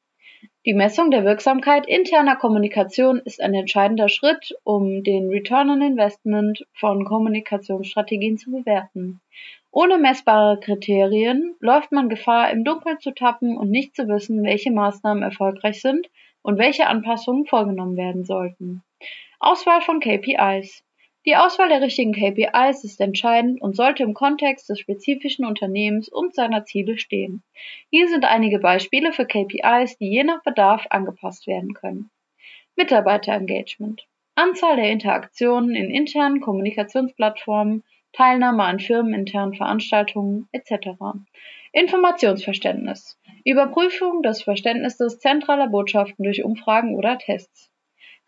Die 0.67 0.75
Messung 0.75 1.11
der 1.11 1.25
Wirksamkeit 1.25 1.87
interner 1.89 2.37
Kommunikation 2.37 3.19
ist 3.25 3.41
ein 3.41 3.55
entscheidender 3.55 4.11
Schritt, 4.11 4.55
um 4.63 5.03
den 5.03 5.31
Return 5.31 5.71
on 5.71 5.81
Investment 5.81 6.67
von 6.75 7.07
Kommunikationsstrategien 7.07 8.37
zu 8.37 8.51
bewerten. 8.51 9.23
Ohne 9.71 9.97
messbare 9.97 10.61
Kriterien 10.61 11.57
läuft 11.61 11.93
man 11.93 12.11
Gefahr, 12.11 12.51
im 12.51 12.65
Dunkeln 12.65 13.01
zu 13.01 13.13
tappen 13.13 13.57
und 13.57 13.71
nicht 13.71 13.97
zu 13.97 14.07
wissen, 14.07 14.43
welche 14.45 14.71
Maßnahmen 14.71 15.23
erfolgreich 15.23 15.81
sind 15.81 16.11
und 16.43 16.59
welche 16.59 16.89
Anpassungen 16.89 17.47
vorgenommen 17.47 17.97
werden 17.97 18.25
sollten. 18.25 18.83
Auswahl 19.39 19.81
von 19.81 20.01
KPIs. 20.01 20.85
Die 21.31 21.37
Auswahl 21.37 21.69
der 21.69 21.81
richtigen 21.81 22.13
KPIs 22.13 22.83
ist 22.83 23.01
entscheidend 23.01 23.63
und 23.63 23.77
sollte 23.77 24.03
im 24.03 24.15
Kontext 24.15 24.69
des 24.69 24.81
spezifischen 24.81 25.45
Unternehmens 25.45 26.09
und 26.09 26.35
seiner 26.35 26.65
Ziele 26.65 26.99
stehen. 26.99 27.45
Hier 27.89 28.09
sind 28.09 28.25
einige 28.25 28.59
Beispiele 28.59 29.13
für 29.13 29.27
KPIs, 29.27 29.97
die 29.99 30.11
je 30.11 30.25
nach 30.25 30.43
Bedarf 30.43 30.89
angepasst 30.91 31.47
werden 31.47 31.73
können. 31.73 32.11
Mitarbeiterengagement. 32.75 34.09
Anzahl 34.35 34.75
der 34.75 34.91
Interaktionen 34.91 35.77
in 35.77 35.89
internen 35.95 36.41
Kommunikationsplattformen, 36.41 37.85
Teilnahme 38.13 38.65
an 38.65 38.81
firmeninternen 38.81 39.55
Veranstaltungen 39.55 40.49
etc. 40.51 40.97
Informationsverständnis. 41.71 43.21
Überprüfung 43.45 44.25
des 44.25 44.43
Verständnisses 44.43 45.21
zentraler 45.21 45.69
Botschaften 45.69 46.25
durch 46.25 46.43
Umfragen 46.43 46.97
oder 46.97 47.19
Tests. 47.19 47.71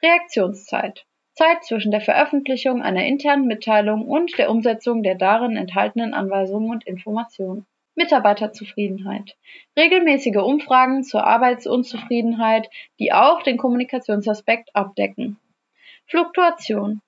Reaktionszeit. 0.00 1.04
Zeit 1.34 1.64
zwischen 1.64 1.90
der 1.90 2.00
Veröffentlichung 2.00 2.82
einer 2.82 3.04
internen 3.04 3.46
Mitteilung 3.46 4.06
und 4.06 4.36
der 4.38 4.50
Umsetzung 4.50 5.02
der 5.02 5.14
darin 5.14 5.56
enthaltenen 5.56 6.14
Anweisungen 6.14 6.70
und 6.70 6.86
Informationen. 6.86 7.66
Mitarbeiterzufriedenheit. 7.94 9.36
Regelmäßige 9.76 10.36
Umfragen 10.36 11.04
zur 11.04 11.24
Arbeitsunzufriedenheit, 11.24 12.68
die 12.98 13.12
auch 13.12 13.42
den 13.42 13.58
Kommunikationsaspekt 13.58 14.74
abdecken. 14.74 15.38
Fluktuation. 16.06 17.00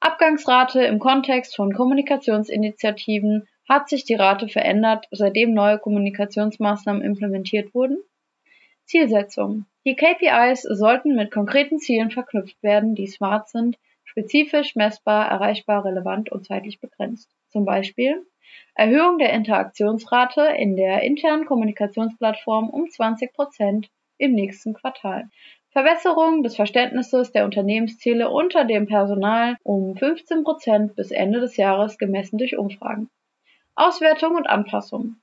Abgangsrate 0.00 0.84
im 0.84 0.98
Kontext 0.98 1.56
von 1.56 1.72
Kommunikationsinitiativen 1.72 3.48
hat 3.68 3.88
sich 3.88 4.04
die 4.04 4.14
Rate 4.14 4.48
verändert, 4.48 5.06
seitdem 5.10 5.54
neue 5.54 5.78
Kommunikationsmaßnahmen 5.78 7.02
implementiert 7.02 7.74
wurden? 7.74 7.98
Zielsetzung. 8.84 9.66
Die 9.86 9.94
KPIs 9.94 10.62
sollten 10.62 11.14
mit 11.14 11.30
konkreten 11.30 11.78
Zielen 11.78 12.10
verknüpft 12.10 12.60
werden, 12.60 12.96
die 12.96 13.06
smart 13.06 13.48
sind, 13.48 13.78
spezifisch, 14.02 14.74
messbar, 14.74 15.28
erreichbar, 15.28 15.84
relevant 15.84 16.32
und 16.32 16.44
zeitlich 16.44 16.80
begrenzt. 16.80 17.30
Zum 17.50 17.64
Beispiel 17.64 18.26
Erhöhung 18.74 19.18
der 19.18 19.32
Interaktionsrate 19.32 20.40
in 20.58 20.74
der 20.74 21.02
internen 21.02 21.46
Kommunikationsplattform 21.46 22.68
um 22.68 22.90
20 22.90 23.32
Prozent 23.32 23.88
im 24.18 24.32
nächsten 24.34 24.74
Quartal. 24.74 25.30
Verbesserung 25.70 26.42
des 26.42 26.56
Verständnisses 26.56 27.30
der 27.30 27.44
Unternehmensziele 27.44 28.28
unter 28.28 28.64
dem 28.64 28.86
Personal 28.86 29.56
um 29.62 29.94
15 29.94 30.42
Prozent 30.42 30.96
bis 30.96 31.12
Ende 31.12 31.38
des 31.38 31.56
Jahres 31.56 31.96
gemessen 31.96 32.38
durch 32.38 32.58
Umfragen. 32.58 33.08
Auswertung 33.76 34.34
und 34.34 34.48
Anpassung. 34.48 35.14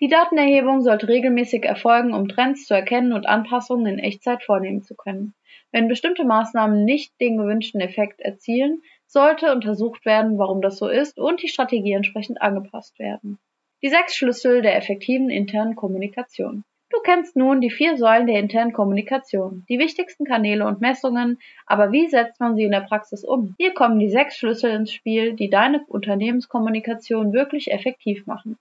Die 0.00 0.08
Datenerhebung 0.08 0.80
sollte 0.80 1.06
regelmäßig 1.06 1.64
erfolgen, 1.64 2.14
um 2.14 2.26
Trends 2.26 2.66
zu 2.66 2.74
erkennen 2.74 3.12
und 3.12 3.26
Anpassungen 3.26 3.86
in 3.86 3.98
Echtzeit 4.00 4.42
vornehmen 4.42 4.82
zu 4.82 4.96
können. 4.96 5.34
Wenn 5.70 5.88
bestimmte 5.88 6.24
Maßnahmen 6.24 6.84
nicht 6.84 7.12
den 7.20 7.36
gewünschten 7.36 7.80
Effekt 7.80 8.20
erzielen, 8.20 8.82
sollte 9.06 9.52
untersucht 9.52 10.04
werden, 10.04 10.36
warum 10.38 10.62
das 10.62 10.78
so 10.78 10.88
ist 10.88 11.18
und 11.18 11.42
die 11.42 11.48
Strategie 11.48 11.92
entsprechend 11.92 12.42
angepasst 12.42 12.98
werden. 12.98 13.38
Die 13.82 13.88
sechs 13.88 14.16
Schlüssel 14.16 14.62
der 14.62 14.76
effektiven 14.76 15.30
internen 15.30 15.76
Kommunikation. 15.76 16.64
Du 16.90 17.00
kennst 17.00 17.36
nun 17.36 17.60
die 17.60 17.70
vier 17.70 17.96
Säulen 17.96 18.26
der 18.26 18.38
internen 18.40 18.72
Kommunikation, 18.72 19.64
die 19.68 19.78
wichtigsten 19.78 20.24
Kanäle 20.24 20.66
und 20.66 20.80
Messungen, 20.80 21.38
aber 21.66 21.92
wie 21.92 22.08
setzt 22.08 22.40
man 22.40 22.56
sie 22.56 22.64
in 22.64 22.70
der 22.70 22.80
Praxis 22.80 23.24
um? 23.24 23.54
Hier 23.58 23.74
kommen 23.74 23.98
die 23.98 24.10
sechs 24.10 24.36
Schlüssel 24.36 24.70
ins 24.72 24.92
Spiel, 24.92 25.34
die 25.34 25.50
deine 25.50 25.84
Unternehmenskommunikation 25.86 27.32
wirklich 27.32 27.70
effektiv 27.70 28.26
machen. 28.26 28.58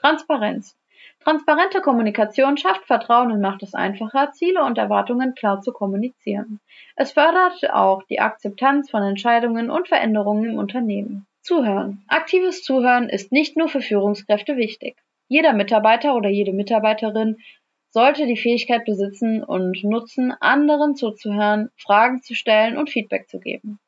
Transparenz. 0.00 0.76
Transparente 1.22 1.82
Kommunikation 1.82 2.56
schafft 2.56 2.86
Vertrauen 2.86 3.30
und 3.30 3.42
macht 3.42 3.62
es 3.62 3.74
einfacher, 3.74 4.32
Ziele 4.32 4.64
und 4.64 4.78
Erwartungen 4.78 5.34
klar 5.34 5.60
zu 5.60 5.72
kommunizieren. 5.72 6.60
Es 6.96 7.12
fördert 7.12 7.70
auch 7.70 8.02
die 8.04 8.20
Akzeptanz 8.20 8.90
von 8.90 9.02
Entscheidungen 9.02 9.70
und 9.70 9.88
Veränderungen 9.88 10.52
im 10.52 10.58
Unternehmen. 10.58 11.26
Zuhören. 11.42 12.02
Aktives 12.08 12.62
Zuhören 12.62 13.10
ist 13.10 13.32
nicht 13.32 13.58
nur 13.58 13.68
für 13.68 13.82
Führungskräfte 13.82 14.56
wichtig. 14.56 14.96
Jeder 15.28 15.52
Mitarbeiter 15.52 16.16
oder 16.16 16.30
jede 16.30 16.54
Mitarbeiterin 16.54 17.36
sollte 17.90 18.26
die 18.26 18.38
Fähigkeit 18.38 18.86
besitzen 18.86 19.44
und 19.44 19.84
nutzen, 19.84 20.32
anderen 20.40 20.96
zuzuhören, 20.96 21.70
Fragen 21.76 22.22
zu 22.22 22.34
stellen 22.34 22.78
und 22.78 22.88
Feedback 22.88 23.28
zu 23.28 23.40
geben. 23.40 23.78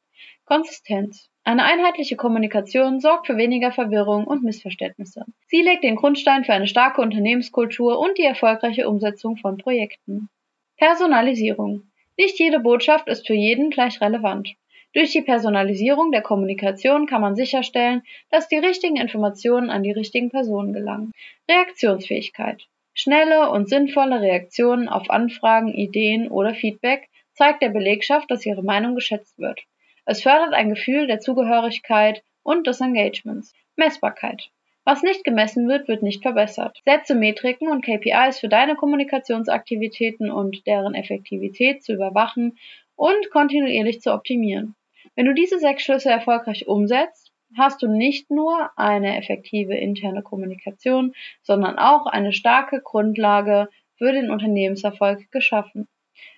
Konsistenz. 0.45 1.31
Eine 1.45 1.65
einheitliche 1.65 2.15
Kommunikation 2.15 3.01
sorgt 3.01 3.27
für 3.27 3.37
weniger 3.37 3.73
Verwirrung 3.73 4.25
und 4.29 4.45
Missverständnisse. 4.45 5.25
Sie 5.49 5.61
legt 5.61 5.83
den 5.83 5.97
Grundstein 5.97 6.45
für 6.45 6.53
eine 6.53 6.69
starke 6.69 7.01
Unternehmenskultur 7.01 7.99
und 7.99 8.17
die 8.17 8.25
erfolgreiche 8.25 8.89
Umsetzung 8.89 9.37
von 9.37 9.59
Projekten. 9.59 10.29
Personalisierung. 10.77 11.91
Nicht 12.17 12.39
jede 12.39 12.61
Botschaft 12.61 13.09
ist 13.09 13.27
für 13.27 13.35
jeden 13.35 13.71
gleich 13.71 14.01
relevant. 14.01 14.55
Durch 14.95 15.11
die 15.11 15.23
Personalisierung 15.23 16.13
der 16.13 16.23
Kommunikation 16.23 17.07
kann 17.07 17.23
man 17.23 17.35
sicherstellen, 17.35 18.03
dass 18.31 18.47
die 18.47 18.59
richtigen 18.59 18.97
Informationen 18.97 19.71
an 19.71 19.83
die 19.83 19.93
richtigen 19.93 20.31
Personen 20.31 20.73
gelangen. 20.73 21.13
Reaktionsfähigkeit. 21.51 22.67
Schnelle 22.95 23.51
und 23.51 23.69
sinnvolle 23.69 24.21
Reaktionen 24.21 24.89
auf 24.89 25.11
Anfragen, 25.11 25.73
Ideen 25.73 26.29
oder 26.29 26.55
Feedback 26.55 27.09
zeigt 27.33 27.63
der 27.63 27.71
Belegschaft, 27.71 28.31
dass 28.31 28.47
ihre 28.47 28.63
Meinung 28.63 28.95
geschätzt 28.95 29.39
wird. 29.39 29.65
Es 30.05 30.23
fördert 30.23 30.53
ein 30.53 30.71
Gefühl 30.71 31.07
der 31.07 31.21
Zugehörigkeit 31.21 32.23
und 32.43 32.67
des 32.67 32.81
Engagements. 32.81 33.53
Messbarkeit. 33.77 34.51
Was 34.85 35.03
nicht 35.03 35.23
gemessen 35.23 35.69
wird, 35.69 35.87
wird 35.87 36.03
nicht 36.03 36.23
verbessert. 36.23 36.81
Setze 36.85 37.15
Metriken 37.15 37.69
und 37.69 37.85
KPIs 37.85 38.41
für 38.41 38.49
deine 38.49 38.75
Kommunikationsaktivitäten 38.75 40.31
und 40.31 40.67
deren 40.67 40.95
Effektivität 40.95 41.85
zu 41.85 41.93
überwachen 41.93 42.59
und 42.97 43.31
kontinuierlich 43.31 44.01
zu 44.01 44.13
optimieren. 44.13 44.75
Wenn 45.15 45.27
du 45.27 45.35
diese 45.35 45.59
sechs 45.59 45.85
Schlüsse 45.85 46.11
erfolgreich 46.11 46.67
umsetzt, 46.67 47.33
hast 47.57 47.83
du 47.83 47.87
nicht 47.87 48.31
nur 48.31 48.71
eine 48.77 49.17
effektive 49.19 49.77
interne 49.77 50.23
Kommunikation, 50.23 51.13
sondern 51.43 51.79
auch 51.79 52.07
eine 52.07 52.33
starke 52.33 52.81
Grundlage 52.83 53.69
für 53.97 54.13
den 54.13 54.31
Unternehmenserfolg 54.31 55.31
geschaffen. 55.31 55.87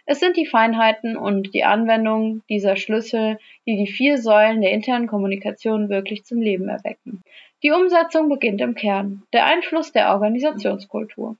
Es 0.07 0.20
sind 0.20 0.37
die 0.37 0.47
Feinheiten 0.47 1.16
und 1.16 1.55
die 1.55 1.64
Anwendung 1.64 2.42
dieser 2.49 2.77
Schlüssel, 2.77 3.38
die 3.66 3.77
die 3.77 3.90
vier 3.90 4.18
Säulen 4.18 4.61
der 4.61 4.73
internen 4.73 5.07
Kommunikation 5.07 5.88
wirklich 5.88 6.25
zum 6.25 6.40
Leben 6.40 6.68
erwecken. 6.68 7.23
Die 7.62 7.70
Umsetzung 7.70 8.29
beginnt 8.29 8.61
im 8.61 8.75
Kern, 8.75 9.23
der 9.33 9.47
Einfluss 9.47 9.92
der 9.92 10.11
Organisationskultur. 10.11 11.37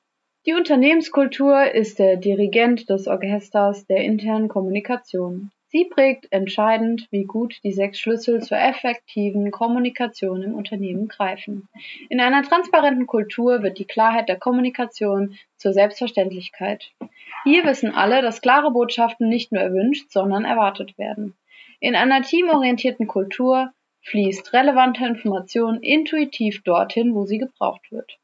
Die 0.47 0.55
Unternehmenskultur 0.55 1.73
ist 1.73 1.99
der 1.99 2.17
Dirigent 2.17 2.89
des 2.89 3.07
Orchesters 3.09 3.87
der 3.87 4.05
internen 4.05 4.49
Kommunikation. 4.49 5.51
Sie 5.75 5.87
prägt 5.87 6.31
entscheidend, 6.31 7.09
wie 7.11 7.25
gut 7.25 7.59
die 7.65 7.73
sechs 7.73 7.99
Schlüssel 7.99 8.41
zur 8.41 8.57
effektiven 8.57 9.51
Kommunikation 9.51 10.41
im 10.41 10.55
Unternehmen 10.55 11.09
greifen. 11.09 11.69
In 12.09 12.21
einer 12.21 12.45
transparenten 12.45 13.09
Kultur 13.09 13.65
wird 13.65 13.81
die 13.81 13.85
Klarheit 13.85 14.29
der 14.29 14.39
Kommunikation 14.39 15.37
zur 15.57 15.73
Selbstverständlichkeit. 15.73 16.93
Hier 17.43 17.65
wissen 17.65 17.93
alle, 17.93 18.23
dass 18.23 18.41
klare 18.41 18.71
Botschaften 18.71 19.29
nicht 19.29 19.51
nur 19.51 19.63
erwünscht, 19.63 20.13
sondern 20.13 20.45
erwartet 20.45 20.97
werden. 20.97 21.35
In 21.81 21.97
einer 21.97 22.23
teamorientierten 22.23 23.09
Kultur 23.09 23.73
fließt 24.03 24.53
relevante 24.53 25.05
Information 25.05 25.83
intuitiv 25.83 26.63
dorthin, 26.63 27.17
wo 27.17 27.25
sie 27.25 27.39
gebraucht 27.39 27.91
wird. 27.91 28.17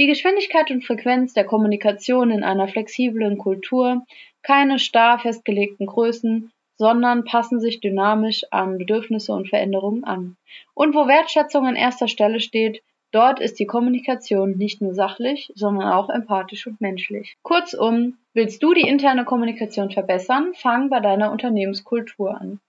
Die 0.00 0.08
Geschwindigkeit 0.08 0.72
und 0.72 0.84
Frequenz 0.84 1.32
der 1.32 1.44
Kommunikation 1.44 2.32
in 2.32 2.42
einer 2.42 2.66
flexiblen 2.66 3.38
Kultur, 3.38 4.04
keine 4.42 4.80
starr 4.80 5.20
festgelegten 5.20 5.86
Größen, 5.86 6.50
sondern 6.78 7.24
passen 7.24 7.60
sich 7.60 7.80
dynamisch 7.80 8.44
an 8.50 8.78
Bedürfnisse 8.78 9.32
und 9.32 9.48
Veränderungen 9.48 10.04
an. 10.04 10.36
Und 10.74 10.94
wo 10.94 11.08
Wertschätzung 11.08 11.66
an 11.66 11.76
erster 11.76 12.06
Stelle 12.08 12.40
steht, 12.40 12.82
dort 13.10 13.40
ist 13.40 13.58
die 13.58 13.66
Kommunikation 13.66 14.52
nicht 14.52 14.80
nur 14.80 14.94
sachlich, 14.94 15.52
sondern 15.56 15.92
auch 15.92 16.08
empathisch 16.08 16.66
und 16.68 16.80
menschlich. 16.80 17.36
Kurzum, 17.42 18.16
willst 18.32 18.62
du 18.62 18.74
die 18.74 18.88
interne 18.88 19.24
Kommunikation 19.24 19.90
verbessern, 19.90 20.52
fang 20.54 20.88
bei 20.88 21.00
deiner 21.00 21.32
Unternehmenskultur 21.32 22.40
an. 22.40 22.60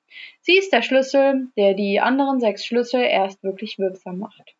Sie 0.41 0.58
ist 0.58 0.74
der 0.74 0.82
Schlüssel, 0.82 1.48
der 1.56 1.76
die 1.76 2.00
anderen 2.00 2.39
sechs 2.39 2.65
Schlüssel 2.65 3.02
erst 3.02 3.43
wirklich 3.43 3.78
wirksam 3.78 4.17
macht. 4.17 4.56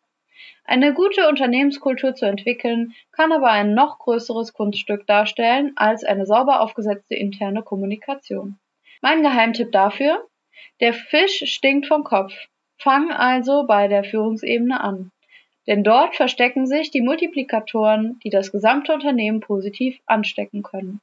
Eine 0.64 0.94
gute 0.94 1.28
Unternehmenskultur 1.28 2.14
zu 2.14 2.26
entwickeln, 2.26 2.94
kann 3.10 3.32
aber 3.32 3.50
ein 3.50 3.74
noch 3.74 3.98
größeres 3.98 4.52
Kunststück 4.52 5.08
darstellen 5.08 5.72
als 5.74 6.04
eine 6.04 6.26
sauber 6.26 6.60
aufgesetzte 6.60 7.16
interne 7.16 7.64
Kommunikation. 7.64 8.60
Mein 9.02 9.22
Geheimtipp 9.22 9.72
dafür? 9.72 10.26
Der 10.80 10.92
Fisch 10.92 11.42
stinkt 11.46 11.86
vom 11.86 12.04
Kopf. 12.04 12.34
Fang 12.76 13.10
also 13.10 13.64
bei 13.66 13.88
der 13.88 14.04
Führungsebene 14.04 14.78
an. 14.78 15.10
Denn 15.66 15.82
dort 15.84 16.16
verstecken 16.16 16.66
sich 16.66 16.90
die 16.90 17.00
Multiplikatoren, 17.00 18.18
die 18.22 18.30
das 18.30 18.52
gesamte 18.52 18.92
Unternehmen 18.92 19.40
positiv 19.40 19.98
anstecken 20.04 20.62
können. 20.62 21.00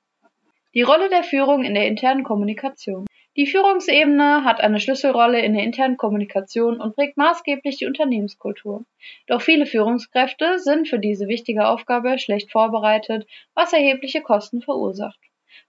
Die 0.75 0.83
Rolle 0.83 1.10
der 1.10 1.23
Führung 1.23 1.63
in 1.63 1.73
der 1.73 1.88
internen 1.88 2.23
Kommunikation. 2.23 3.07
Die 3.36 3.47
Führungsebene 3.47 4.43
hat 4.43 4.62
eine 4.62 4.79
Schlüsselrolle 4.79 5.41
in 5.41 5.53
der 5.53 5.63
internen 5.63 5.97
Kommunikation 5.97 6.79
und 6.79 6.95
prägt 6.95 7.17
maßgeblich 7.17 7.77
die 7.77 7.88
Unternehmenskultur. 7.88 8.83
Doch 9.25 9.41
viele 9.41 9.65
Führungskräfte 9.65 10.60
sind 10.60 10.88
für 10.88 10.99
diese 10.99 11.27
wichtige 11.27 11.67
Aufgabe 11.67 12.19
schlecht 12.19 12.51
vorbereitet, 12.51 13.27
was 13.55 13.73
erhebliche 13.73 14.21
Kosten 14.21 14.62
verursacht. 14.62 15.19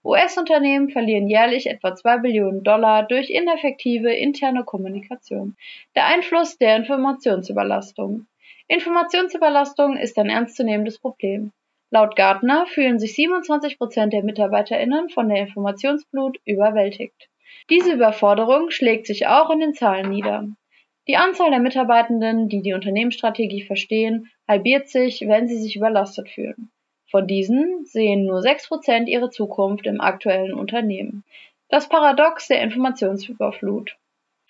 US-Unternehmen 0.03 0.89
verlieren 0.89 1.27
jährlich 1.27 1.67
etwa 1.67 1.95
2 1.95 2.19
Billionen 2.19 2.63
Dollar 2.63 3.03
durch 3.07 3.29
ineffektive 3.29 4.13
interne 4.13 4.63
Kommunikation. 4.63 5.55
Der 5.95 6.05
Einfluss 6.05 6.57
der 6.57 6.75
Informationsüberlastung. 6.75 8.27
Informationsüberlastung 8.67 9.97
ist 9.97 10.17
ein 10.17 10.29
ernstzunehmendes 10.29 10.99
Problem. 10.99 11.51
Laut 11.91 12.15
Gartner 12.15 12.67
fühlen 12.67 12.99
sich 12.99 13.15
27 13.15 13.79
Prozent 13.79 14.13
der 14.13 14.23
MitarbeiterInnen 14.23 15.09
von 15.09 15.27
der 15.27 15.39
Informationsflut 15.39 16.37
überwältigt. 16.45 17.29
Diese 17.69 17.93
Überforderung 17.93 18.69
schlägt 18.69 19.07
sich 19.07 19.27
auch 19.27 19.49
in 19.49 19.59
den 19.59 19.73
Zahlen 19.73 20.09
nieder. 20.09 20.47
Die 21.07 21.17
Anzahl 21.17 21.49
der 21.49 21.59
Mitarbeitenden, 21.59 22.47
die 22.47 22.61
die 22.61 22.73
Unternehmensstrategie 22.73 23.63
verstehen, 23.63 24.29
halbiert 24.47 24.87
sich, 24.89 25.21
wenn 25.21 25.47
sie 25.47 25.57
sich 25.57 25.75
überlastet 25.75 26.29
fühlen. 26.29 26.69
Von 27.11 27.25
diesen 27.25 27.85
sehen 27.85 28.25
nur 28.25 28.39
6% 28.39 29.07
ihre 29.07 29.31
Zukunft 29.31 29.87
im 29.87 29.99
aktuellen 29.99 30.53
Unternehmen. 30.53 31.23
Das 31.67 31.89
Paradox 31.89 32.47
der 32.47 32.61
Informationsüberflut. 32.61 33.97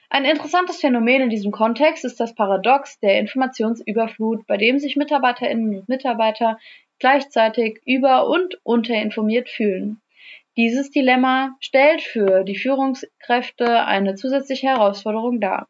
Ein 0.10 0.26
interessantes 0.26 0.82
Phänomen 0.82 1.22
in 1.22 1.30
diesem 1.30 1.52
Kontext 1.52 2.04
ist 2.04 2.20
das 2.20 2.36
Paradox 2.36 3.00
der 3.00 3.20
Informationsüberflut, 3.20 4.46
bei 4.48 4.58
dem 4.58 4.80
sich 4.80 4.96
Mitarbeiterinnen 4.96 5.80
und 5.80 5.90
Mitarbeiter 5.90 6.58
gleichzeitig 6.98 7.80
über- 7.86 8.28
und 8.28 8.60
unterinformiert 8.64 9.50
fühlen. 9.50 10.02
Dieses 10.58 10.92
Dilemma 10.92 11.56
stellt 11.62 12.02
für 12.02 12.44
die 12.44 12.58
Führungskräfte 12.58 13.86
eine 13.86 14.16
zusätzliche 14.16 14.68
Herausforderung 14.68 15.40
dar. 15.40 15.68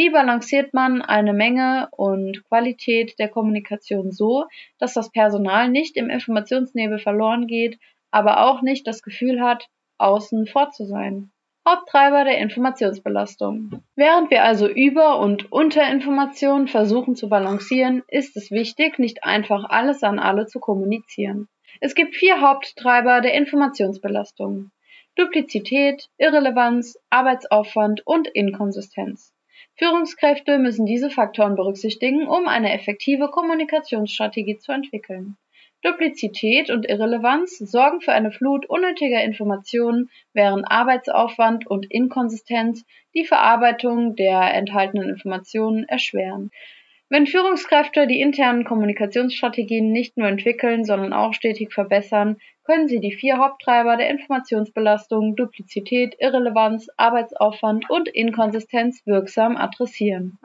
Wie 0.00 0.08
balanciert 0.08 0.72
man 0.72 1.02
eine 1.02 1.34
Menge 1.34 1.90
und 1.90 2.42
Qualität 2.48 3.18
der 3.18 3.28
Kommunikation 3.28 4.12
so, 4.12 4.46
dass 4.78 4.94
das 4.94 5.12
Personal 5.12 5.68
nicht 5.68 5.98
im 5.98 6.08
Informationsnebel 6.08 6.98
verloren 6.98 7.46
geht, 7.46 7.78
aber 8.10 8.46
auch 8.46 8.62
nicht 8.62 8.86
das 8.86 9.02
Gefühl 9.02 9.42
hat, 9.42 9.68
außen 9.98 10.46
vor 10.46 10.70
zu 10.70 10.86
sein? 10.86 11.32
Haupttreiber 11.68 12.24
der 12.24 12.38
Informationsbelastung. 12.38 13.82
Während 13.94 14.30
wir 14.30 14.42
also 14.42 14.66
Über- 14.66 15.18
und 15.18 15.52
Unterinformation 15.52 16.66
versuchen 16.66 17.14
zu 17.14 17.28
balancieren, 17.28 18.02
ist 18.08 18.38
es 18.38 18.50
wichtig, 18.50 18.98
nicht 18.98 19.24
einfach 19.24 19.64
alles 19.68 20.02
an 20.02 20.18
alle 20.18 20.46
zu 20.46 20.60
kommunizieren. 20.60 21.46
Es 21.78 21.94
gibt 21.94 22.16
vier 22.16 22.40
Haupttreiber 22.40 23.20
der 23.20 23.34
Informationsbelastung. 23.34 24.70
Duplizität, 25.16 26.08
Irrelevanz, 26.16 26.98
Arbeitsaufwand 27.10 28.06
und 28.06 28.28
Inkonsistenz. 28.28 29.34
Führungskräfte 29.80 30.58
müssen 30.58 30.84
diese 30.84 31.08
Faktoren 31.08 31.56
berücksichtigen, 31.56 32.28
um 32.28 32.48
eine 32.48 32.74
effektive 32.74 33.30
Kommunikationsstrategie 33.30 34.58
zu 34.58 34.72
entwickeln. 34.72 35.38
Duplizität 35.80 36.68
und 36.68 36.86
Irrelevanz 36.86 37.56
sorgen 37.56 38.02
für 38.02 38.12
eine 38.12 38.30
Flut 38.30 38.68
unnötiger 38.68 39.24
Informationen, 39.24 40.10
während 40.34 40.70
Arbeitsaufwand 40.70 41.66
und 41.66 41.90
Inkonsistenz 41.90 42.84
die 43.14 43.24
Verarbeitung 43.24 44.16
der 44.16 44.52
enthaltenen 44.52 45.08
Informationen 45.08 45.84
erschweren. 45.88 46.50
Wenn 47.08 47.26
Führungskräfte 47.26 48.06
die 48.06 48.20
internen 48.20 48.64
Kommunikationsstrategien 48.64 49.90
nicht 49.90 50.18
nur 50.18 50.28
entwickeln, 50.28 50.84
sondern 50.84 51.14
auch 51.14 51.32
stetig 51.32 51.72
verbessern, 51.72 52.36
können 52.70 52.86
sie 52.86 53.00
die 53.00 53.10
vier 53.10 53.38
Haupttreiber 53.38 53.96
der 53.96 54.10
Informationsbelastung 54.10 55.34
Duplizität, 55.34 56.14
Irrelevanz, 56.20 56.86
Arbeitsaufwand 56.96 57.90
und 57.90 58.08
Inkonsistenz 58.08 59.04
wirksam 59.06 59.56
adressieren. 59.56 60.38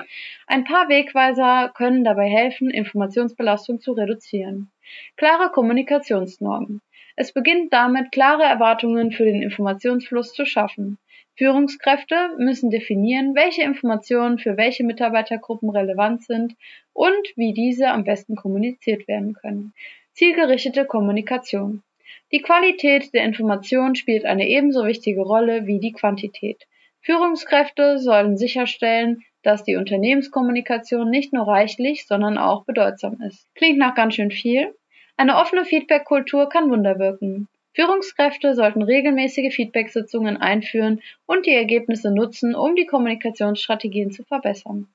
Ein 0.48 0.64
paar 0.64 0.90
Wegweiser 0.90 1.72
können 1.76 2.04
dabei 2.04 2.28
helfen, 2.28 2.72
Informationsbelastung 2.72 3.80
zu 3.80 3.92
reduzieren. 3.92 4.72
Klare 5.18 5.52
Kommunikationsnormen. 5.52 6.82
Es 7.16 7.32
beginnt 7.32 7.72
damit, 7.72 8.12
klare 8.12 8.42
Erwartungen 8.42 9.12
für 9.12 9.26
den 9.26 9.44
Informationsfluss 9.44 10.34
zu 10.34 10.48
schaffen. 10.48 10.98
Führungskräfte 11.36 12.32
müssen 12.40 12.72
definieren, 12.72 13.36
welche 13.36 13.62
Informationen 13.62 14.40
für 14.40 14.58
welche 14.58 14.84
Mitarbeitergruppen 14.84 15.70
relevant 15.70 16.24
sind 16.24 16.56
und 16.92 17.28
wie 17.36 17.54
diese 17.54 17.90
am 17.90 18.04
besten 18.04 18.36
kommuniziert 18.36 19.08
werden 19.08 19.36
können. 19.36 19.76
Zielgerichtete 20.14 20.86
Kommunikation. 20.86 21.84
Die 22.32 22.42
Qualität 22.42 23.14
der 23.14 23.24
Information 23.24 23.96
spielt 23.96 24.26
eine 24.26 24.48
ebenso 24.48 24.86
wichtige 24.86 25.22
Rolle 25.22 25.68
wie 25.68 25.80
die 25.80 25.92
Quantität. 25.92 26.64
Führungskräfte 27.02 28.00
sollen 28.00 28.36
sicherstellen, 28.36 29.24
dass 29.44 29.64
die 29.64 29.76
Unternehmenskommunikation 29.76 31.10
nicht 31.10 31.34
nur 31.34 31.48
reichlich, 31.48 32.08
sondern 32.08 32.40
auch 32.40 32.66
bedeutsam 32.66 33.22
ist. 33.22 33.48
Klingt 33.54 33.78
nach 33.78 33.94
ganz 33.94 34.16
schön 34.16 34.32
viel. 34.32 34.74
Eine 35.18 35.38
offene 35.38 35.66
Feedback-Kultur 35.66 36.50
kann 36.50 36.72
Wunder 36.72 36.98
wirken. 36.98 37.48
Führungskräfte 37.76 38.56
sollten 38.56 38.82
regelmäßige 38.82 39.54
Feedback-Sitzungen 39.54 40.38
einführen 40.38 41.02
und 41.28 41.46
die 41.46 41.54
Ergebnisse 41.54 42.12
nutzen, 42.12 42.56
um 42.56 42.76
die 42.76 42.86
Kommunikationsstrategien 42.86 44.12
zu 44.12 44.24
verbessern. 44.24 44.88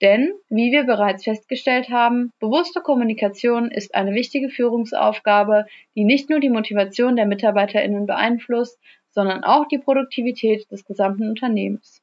Denn, 0.00 0.32
wie 0.48 0.70
wir 0.70 0.84
bereits 0.84 1.24
festgestellt 1.24 1.90
haben, 1.90 2.32
bewusste 2.38 2.80
Kommunikation 2.80 3.70
ist 3.70 3.94
eine 3.94 4.14
wichtige 4.14 4.48
Führungsaufgabe, 4.48 5.66
die 5.96 6.04
nicht 6.04 6.30
nur 6.30 6.38
die 6.38 6.50
Motivation 6.50 7.16
der 7.16 7.26
Mitarbeiterinnen 7.26 8.06
beeinflusst, 8.06 8.78
sondern 9.10 9.42
auch 9.42 9.66
die 9.66 9.78
Produktivität 9.78 10.70
des 10.70 10.84
gesamten 10.84 11.28
Unternehmens. 11.28 12.00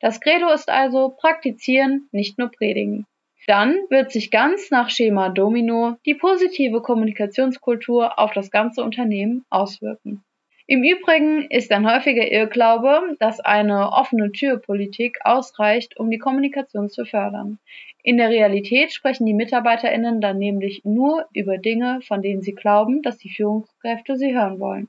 Das 0.00 0.20
Credo 0.20 0.50
ist 0.50 0.70
also 0.70 1.10
praktizieren, 1.10 2.08
nicht 2.12 2.38
nur 2.38 2.50
predigen. 2.50 3.06
Dann 3.46 3.76
wird 3.90 4.10
sich 4.10 4.30
ganz 4.30 4.70
nach 4.70 4.88
Schema 4.88 5.28
Domino 5.28 5.96
die 6.06 6.14
positive 6.14 6.80
Kommunikationskultur 6.80 8.18
auf 8.18 8.32
das 8.32 8.50
ganze 8.50 8.82
Unternehmen 8.82 9.44
auswirken. 9.50 10.24
Im 10.66 10.82
Übrigen 10.82 11.50
ist 11.50 11.70
ein 11.72 11.86
häufiger 11.86 12.26
Irrglaube, 12.32 13.16
dass 13.18 13.38
eine 13.38 13.92
offene 13.92 14.32
Türpolitik 14.32 15.18
ausreicht, 15.22 15.98
um 15.98 16.10
die 16.10 16.16
Kommunikation 16.16 16.88
zu 16.88 17.04
fördern. 17.04 17.58
In 18.02 18.16
der 18.16 18.30
Realität 18.30 18.90
sprechen 18.90 19.26
die 19.26 19.34
Mitarbeiterinnen 19.34 20.22
dann 20.22 20.38
nämlich 20.38 20.82
nur 20.82 21.26
über 21.34 21.58
Dinge, 21.58 22.00
von 22.00 22.22
denen 22.22 22.40
sie 22.40 22.54
glauben, 22.54 23.02
dass 23.02 23.18
die 23.18 23.28
Führungskräfte 23.28 24.16
sie 24.16 24.34
hören 24.34 24.58
wollen. 24.58 24.88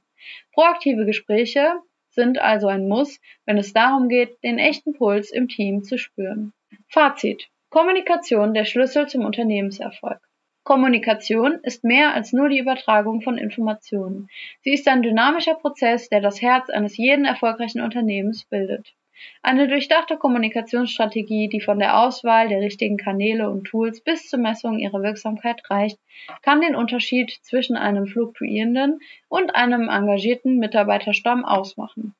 Proaktive 0.53 1.05
Gespräche 1.05 1.73
sind 2.09 2.39
also 2.39 2.67
ein 2.67 2.87
Muss, 2.87 3.19
wenn 3.45 3.57
es 3.57 3.73
darum 3.73 4.07
geht, 4.07 4.41
den 4.45 4.59
echten 4.59 4.93
Puls 4.93 5.29
im 5.29 5.49
Team 5.49 5.83
zu 5.83 5.97
spüren. 5.97 6.53
Fazit. 6.87 7.49
Kommunikation 7.69 8.53
der 8.53 8.63
Schlüssel 8.63 9.07
zum 9.07 9.25
Unternehmenserfolg. 9.25 10.24
Kommunikation 10.65 11.59
ist 11.61 11.83
mehr 11.83 12.15
als 12.15 12.33
nur 12.33 12.49
die 12.49 12.57
Übertragung 12.57 13.21
von 13.21 13.37
Informationen. 13.37 14.29
Sie 14.61 14.73
ist 14.73 14.87
ein 14.87 15.03
dynamischer 15.03 15.53
Prozess, 15.53 16.09
der 16.09 16.21
das 16.21 16.41
Herz 16.41 16.71
eines 16.71 16.97
jeden 16.97 17.25
erfolgreichen 17.25 17.81
Unternehmens 17.81 18.45
bildet. 18.45 18.95
Eine 19.43 19.67
durchdachte 19.67 20.17
Kommunikationsstrategie, 20.17 21.49
die 21.49 21.61
von 21.61 21.77
der 21.77 21.99
Auswahl 21.99 22.49
der 22.49 22.61
richtigen 22.61 22.97
Kanäle 22.97 23.47
und 23.51 23.65
Tools 23.65 24.01
bis 24.01 24.27
zur 24.27 24.39
Messung 24.39 24.79
ihrer 24.79 25.03
Wirksamkeit 25.03 25.61
reicht, 25.69 25.99
kann 26.41 26.61
den 26.61 26.75
Unterschied 26.75 27.29
zwischen 27.43 27.77
einem 27.77 28.07
fluktuierenden 28.07 29.01
und 29.29 29.53
einem 29.53 29.87
engagierten 29.87 30.57
Mitarbeiterstamm 30.57 31.45
ausmachen. 31.45 32.15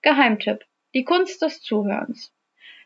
Geheimtipp. 0.00 0.64
Die 0.94 1.04
Kunst 1.04 1.42
des 1.42 1.60
Zuhörens. 1.60 2.32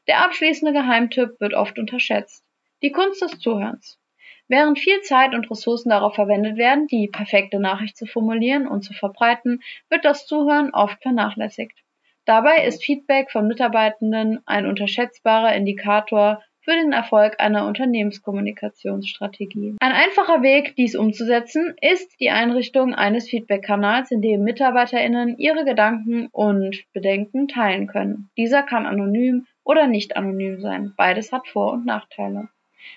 Der 0.08 0.24
abschließende 0.24 0.72
Geheimtipp 0.72 1.38
wird 1.38 1.54
oft 1.54 1.78
unterschätzt. 1.78 2.44
Die 2.82 2.90
Kunst 2.90 3.22
des 3.22 3.38
Zuhörens. 3.38 4.00
Während 4.48 4.78
viel 4.78 5.00
Zeit 5.02 5.34
und 5.34 5.50
Ressourcen 5.50 5.90
darauf 5.90 6.14
verwendet 6.14 6.56
werden, 6.56 6.86
die 6.86 7.08
perfekte 7.08 7.58
Nachricht 7.58 7.96
zu 7.96 8.06
formulieren 8.06 8.68
und 8.68 8.82
zu 8.82 8.92
verbreiten, 8.92 9.60
wird 9.90 10.04
das 10.04 10.26
Zuhören 10.26 10.70
oft 10.72 11.02
vernachlässigt. 11.02 11.82
Dabei 12.26 12.64
ist 12.64 12.84
Feedback 12.84 13.30
von 13.30 13.46
Mitarbeitenden 13.46 14.40
ein 14.46 14.66
unterschätzbarer 14.66 15.54
Indikator 15.54 16.42
für 16.66 16.72
den 16.72 16.92
Erfolg 16.92 17.36
einer 17.38 17.66
Unternehmenskommunikationsstrategie. 17.66 19.76
Ein 19.80 19.92
einfacher 19.92 20.42
Weg, 20.42 20.74
dies 20.74 20.96
umzusetzen, 20.96 21.76
ist 21.80 22.18
die 22.18 22.30
Einrichtung 22.30 22.92
eines 22.92 23.28
Feedback-Kanals, 23.28 24.10
in 24.10 24.20
dem 24.20 24.42
MitarbeiterInnen 24.42 25.38
ihre 25.38 25.64
Gedanken 25.64 26.26
und 26.32 26.82
Bedenken 26.92 27.46
teilen 27.46 27.86
können. 27.86 28.30
Dieser 28.36 28.64
kann 28.64 28.86
anonym 28.86 29.46
oder 29.62 29.86
nicht 29.86 30.16
anonym 30.16 30.60
sein. 30.60 30.92
Beides 30.96 31.30
hat 31.30 31.46
Vor- 31.46 31.72
und 31.72 31.86
Nachteile. 31.86 32.48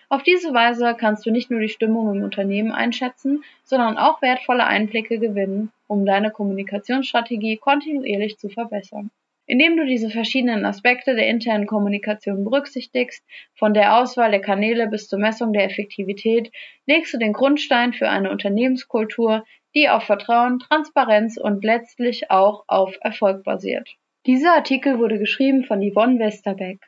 Auf 0.10 0.23
diese 0.23 0.54
Weise 0.54 0.95
kannst 0.97 1.25
du 1.25 1.32
nicht 1.32 1.52
nur 1.52 1.60
die 1.60 1.69
Stimmung 1.69 2.15
im 2.15 2.23
Unternehmen 2.23 2.71
einschätzen, 2.71 3.43
sondern 3.63 3.97
auch 3.97 4.21
wertvolle 4.21 4.65
Einblicke 4.65 5.19
gewinnen, 5.19 5.71
um 5.88 6.06
deine 6.06 6.32
Kommunikationsstrategie 6.32 7.58
kontinuierlich 7.58 8.38
zu 8.38 8.49
verbessern. 8.49 9.12
Indem 9.45 9.78
du 9.78 9.86
diese 9.86 10.12
verschiedenen 10.12 10.63
Aspekte 10.63 11.15
der 11.15 11.28
internen 11.28 11.65
Kommunikation 11.65 12.43
berücksichtigst, 12.43 13.25
von 13.56 13.73
der 13.73 13.97
Auswahl 13.97 14.30
der 14.30 14.41
Kanäle 14.41 14.88
bis 14.88 15.08
zur 15.08 15.17
Messung 15.17 15.54
der 15.54 15.65
Effektivität, 15.65 16.52
legst 16.86 17.15
du 17.15 17.17
den 17.17 17.34
Grundstein 17.34 17.93
für 17.93 18.10
eine 18.10 18.30
Unternehmenskultur, 18.30 19.43
die 19.73 19.89
auf 19.89 20.04
Vertrauen, 20.04 20.60
Transparenz 20.60 21.38
und 21.38 21.63
letztlich 21.63 22.30
auch 22.30 22.63
auf 22.67 22.97
Erfolg 23.02 23.43
basiert. 23.43 23.89
Dieser 24.28 24.54
Artikel 24.54 24.99
wurde 24.99 25.17
geschrieben 25.17 25.63
von 25.63 25.82
Yvonne 25.82 26.19
Westerbeck. 26.19 26.80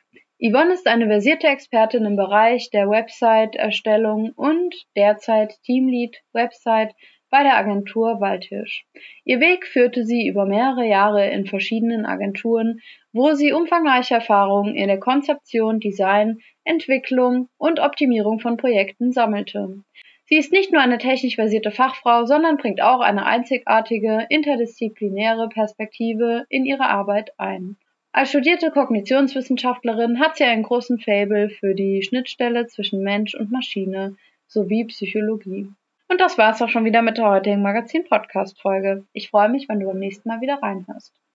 Yvonne 0.44 0.72
ist 0.72 0.88
eine 0.88 1.06
versierte 1.06 1.46
Expertin 1.46 2.04
im 2.04 2.16
Bereich 2.16 2.68
der 2.70 2.90
Website-Erstellung 2.90 4.32
und 4.34 4.74
derzeit 4.96 5.54
Teamlead 5.62 6.16
Website 6.32 6.96
bei 7.30 7.44
der 7.44 7.56
Agentur 7.56 8.20
Waldhirsch. 8.20 8.84
Ihr 9.24 9.38
Weg 9.38 9.68
führte 9.68 10.04
sie 10.04 10.26
über 10.26 10.44
mehrere 10.44 10.84
Jahre 10.84 11.30
in 11.30 11.46
verschiedenen 11.46 12.04
Agenturen, 12.04 12.80
wo 13.12 13.34
sie 13.34 13.52
umfangreiche 13.52 14.14
Erfahrungen 14.14 14.74
in 14.74 14.88
der 14.88 14.98
Konzeption, 14.98 15.78
Design, 15.78 16.38
Entwicklung 16.64 17.48
und 17.56 17.78
Optimierung 17.78 18.40
von 18.40 18.56
Projekten 18.56 19.12
sammelte. 19.12 19.84
Sie 20.24 20.38
ist 20.38 20.50
nicht 20.50 20.72
nur 20.72 20.82
eine 20.82 20.98
technisch 20.98 21.36
versierte 21.36 21.70
Fachfrau, 21.70 22.24
sondern 22.24 22.56
bringt 22.56 22.82
auch 22.82 23.00
eine 23.00 23.26
einzigartige 23.26 24.26
interdisziplinäre 24.28 25.48
Perspektive 25.50 26.46
in 26.48 26.64
ihre 26.64 26.88
Arbeit 26.88 27.30
ein. 27.38 27.76
Als 28.14 28.28
studierte 28.28 28.70
Kognitionswissenschaftlerin 28.70 30.20
hat 30.20 30.36
sie 30.36 30.44
einen 30.44 30.64
großen 30.64 30.98
Faible 30.98 31.48
für 31.48 31.74
die 31.74 32.02
Schnittstelle 32.02 32.66
zwischen 32.66 33.02
Mensch 33.02 33.34
und 33.34 33.50
Maschine 33.50 34.16
sowie 34.46 34.84
Psychologie. 34.84 35.68
Und 36.08 36.20
das 36.20 36.36
war's 36.36 36.60
auch 36.60 36.68
schon 36.68 36.84
wieder 36.84 37.00
mit 37.00 37.16
der 37.16 37.30
heutigen 37.30 37.62
Magazin-Podcast-Folge. 37.62 39.06
Ich 39.14 39.30
freue 39.30 39.48
mich, 39.48 39.66
wenn 39.70 39.80
du 39.80 39.86
beim 39.86 39.98
nächsten 39.98 40.28
Mal 40.28 40.42
wieder 40.42 40.62
reinhörst. 40.62 41.14